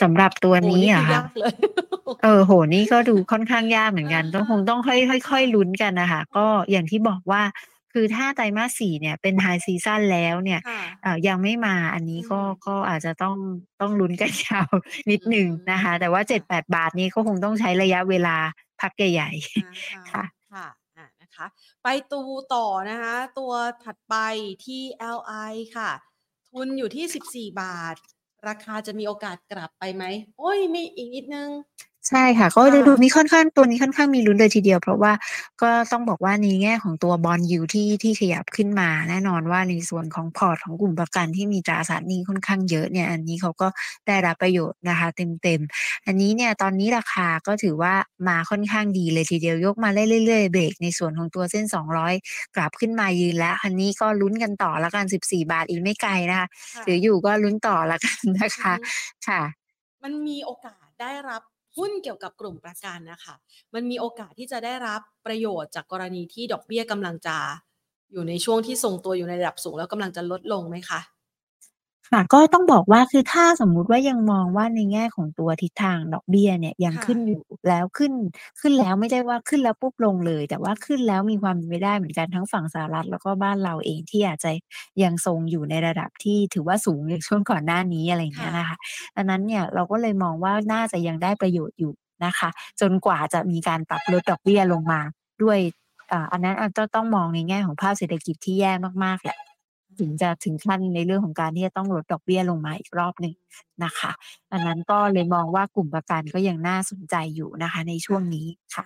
[0.00, 1.54] สำหรับตัวโอ้โฮนี้นี่เหรคืออคะยากเลย
[2.22, 7.42] เออโอ้โฮนี่ก็ดูค่อนข้างยากเหมือนกันเอต้องอคงต้องค่อยค่ค่อยะๆลุ้นกันน่ะค่ะก็อย่างที่บอกว่า
[7.92, 13.36] คือถ้าไตรมาส4เนี่ยเป็น High ซีซันแล้วเนี่ยค่ะเอ่อยังไม่มาอันนี้อืก็มก็อาจจะต้อง
[13.80, 14.68] ต้องลุ้นกันยาว
[15.10, 18.36] นิดอืหนึ่งมนะคะ แต่ว่าค่ะ7-8บาทนี้ก็คงต้องใช้ระยะเวลา
[18.80, 20.66] พักใหญ่อาๆค่ะค่ะค่ะ
[20.96, 21.46] อ่านะคะ
[21.82, 22.22] ไปดู
[22.54, 23.52] ต่อนะคะ ตัว
[23.84, 24.14] ถัดไป
[24.64, 25.90] TLI ค่ะ
[26.50, 27.96] ทุนอยู่ที่ 14 บาท
[28.48, 30.04] ราคาจะมีโอกาสกลับไปไหม?
[30.38, 31.48] โอ๊ยมีอีกนิดหนึ่ง
[32.08, 35.12] ใช่ค่ะ ก็ค่จะดูะนี้ค่อนข้างตัวนี้ค่อนข้างมีลุ้นเลยทีเดียว เพราะว่า
[35.62, 43.68] ก็ต้องบอกว่าในแง่ของตัว Bond Yield ที่ที่ขยับขึ้นมา แน่นอนว่าในส่วนของพอร์ตของกลุ่มประกันที่มีตราสารหนี้ค่อนข้างเยอะเนี่ย อันนี้เขาก็
[44.06, 45.08] ได้รับประโยชน์นะคะ
[45.42, 47.94] เต็มๆ อันนี้เนี่ยตอนนี้ราคาก็ถือว่า
[48.28, 52.12] มาค่อนข้างดีเลยทีเดียวยกมาได้เรื่อยๆเบรกในส่วนของตัวเส้น 200
[52.56, 58.82] กลับขึ้นมายืนแล้ว อันนี้ก็ลุ้นกันต่อแล้วกัน14 บาทอีกไม่ไกลนะคะค่ถือะอยู่ก็ลุ้นต่อแล้วกันนะคอือะฮึ
[59.28, 59.42] ค่ะ
[60.02, 61.42] มันมีโอกาสได้รับ
[61.76, 63.34] หุ้นเกี่ยวกับกลุ่มประกันนะคะ
[63.74, 67.36] มันมีโอกาสที่จะได้รับประโยชน์จากกรณีที่ดอกเบี้ยกำลังจะ
[68.12, 71.00] อยู่ในช่วงที่ทรงตัวอยู่ในระดับสูงแล้วกำลังจะลดลงไหมคะ?
[72.12, 78.12] ค่ะ ก็ต้องบอกว่าคือถ้าสมมุติว่ายังมองว่าในแง่ของตัวทิศทางดอกเบี้ยเนี่ยยังค่ขึ้นะอยู่แล้วขึ้น
[78.60, 84.50] ขึ้นแล้วไม่ได้ว่าขึ้นแล้วปุ๊บลงเลย แต่ว่าขึ้นแล้วมีความเป็นไปได้เหมือนกันทั้งฝั่งสหรัฐแล้วก็บ้านเราเองที่อาจจะ
[85.02, 88.76] ยังทรงอยู่ในระดับที่ถือว่าสูงอย่างช่วงก่อนหน้านี้อะไรอย่างคเงี้่ยนะะคะ
[89.16, 91.92] ดังนั้นเนี่ยเราก็เลยมองว่าน่าจะยังได้ประโยชน์อยู่
[92.24, 92.48] นะคะ
[92.80, 95.00] จนกว่าจะมีการปรับลดดอกเบี้ยลงมา
[95.42, 95.58] ด้วย
[96.12, 98.72] อ่าอันนั้นอาจจะต้องมองในแง่ของภาพเศรษฐกิจที่แย่
[99.04, 99.38] มากๆแหละ
[100.00, 103.34] ถึงจะถึงขั้นในเรื่องของการที่จะต้องลดดอกเบี้ยลงมาอีกรอบหนึ่ง
[103.84, 104.10] นะคะ
[104.50, 108.84] ดังนั้นก็เลยมองว่ากลุ่มประกันก็ยังน่าสนใจอยู่นะคะ ในช่วงนี้ค่ะ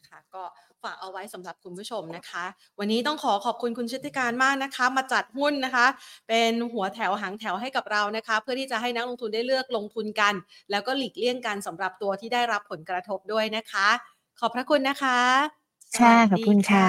[0.00, 0.42] นะคะก็
[0.84, 2.44] ฝากเอาไว้สำหรับคุณผู้ชมนะคะ
[2.78, 5.86] วันนี้ต้องขอขอบคุณคุณชุติการมากนะคะ มาจัดหุ้นนะคะ
[6.28, 10.34] เป็นหัวแถวหางแถวให้กับเรานะคะ เพื่อที่จะให้นักลงทุนได้เลือกลงทุนกัน
[10.70, 13.88] แล้วก็หลีกเลี่ยงการสำหรับตัวที่ได้รับผลกระทบด้วยนะคะ
[14.40, 15.65] ขอบพระคุณนะคะ
[16.00, 16.88] คว่ะัสดขอบีคคุณค่ะ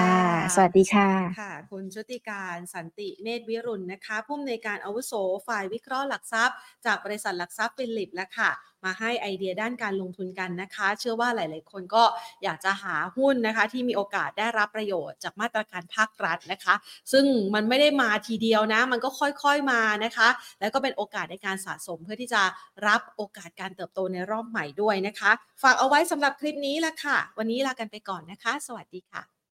[0.54, 5.12] สวัสดีค่ะ ค่ะ คุณชุติการสันติเนตรวิรุณนะคะ ผู้อำนวยการอาวุโส
[5.48, 6.56] ฝ่ายวิเคราะห์หลักทรัพย์
[6.86, 8.50] จากบริษัทหลักทรัพย์ฟิลิปแล้วค่ะ
[8.84, 12.04] มาให้ไอเดียด้านการลงทุนกันนะคะ เชื่อว่าหลาย ๆ คนก็
[12.42, 16.74] อยากจะหาหุ้นนะคะ ที่มีโอกาสได้รับประโยชน์จากมาตรการภาครัฐนะคะ
[17.12, 17.24] ซึ่ง
[17.54, 20.28] มันไม่ได้มาทีเดียวนะ มันก็ค่อย ๆ มานะคะ
[20.60, 22.42] แล้วก็เป็นโอกาสในการสะสมเพื่อที่จะ
[22.86, 25.30] รับโอกาสการเติบโตในรอบใหม่ด้วยนะคะ
[25.62, 29.37] ฝากเอาไว้สำหรับคลิปนี้ละค่ะ วันนี้ลากันไปก่อนนะคะ สวัสดีค่ะ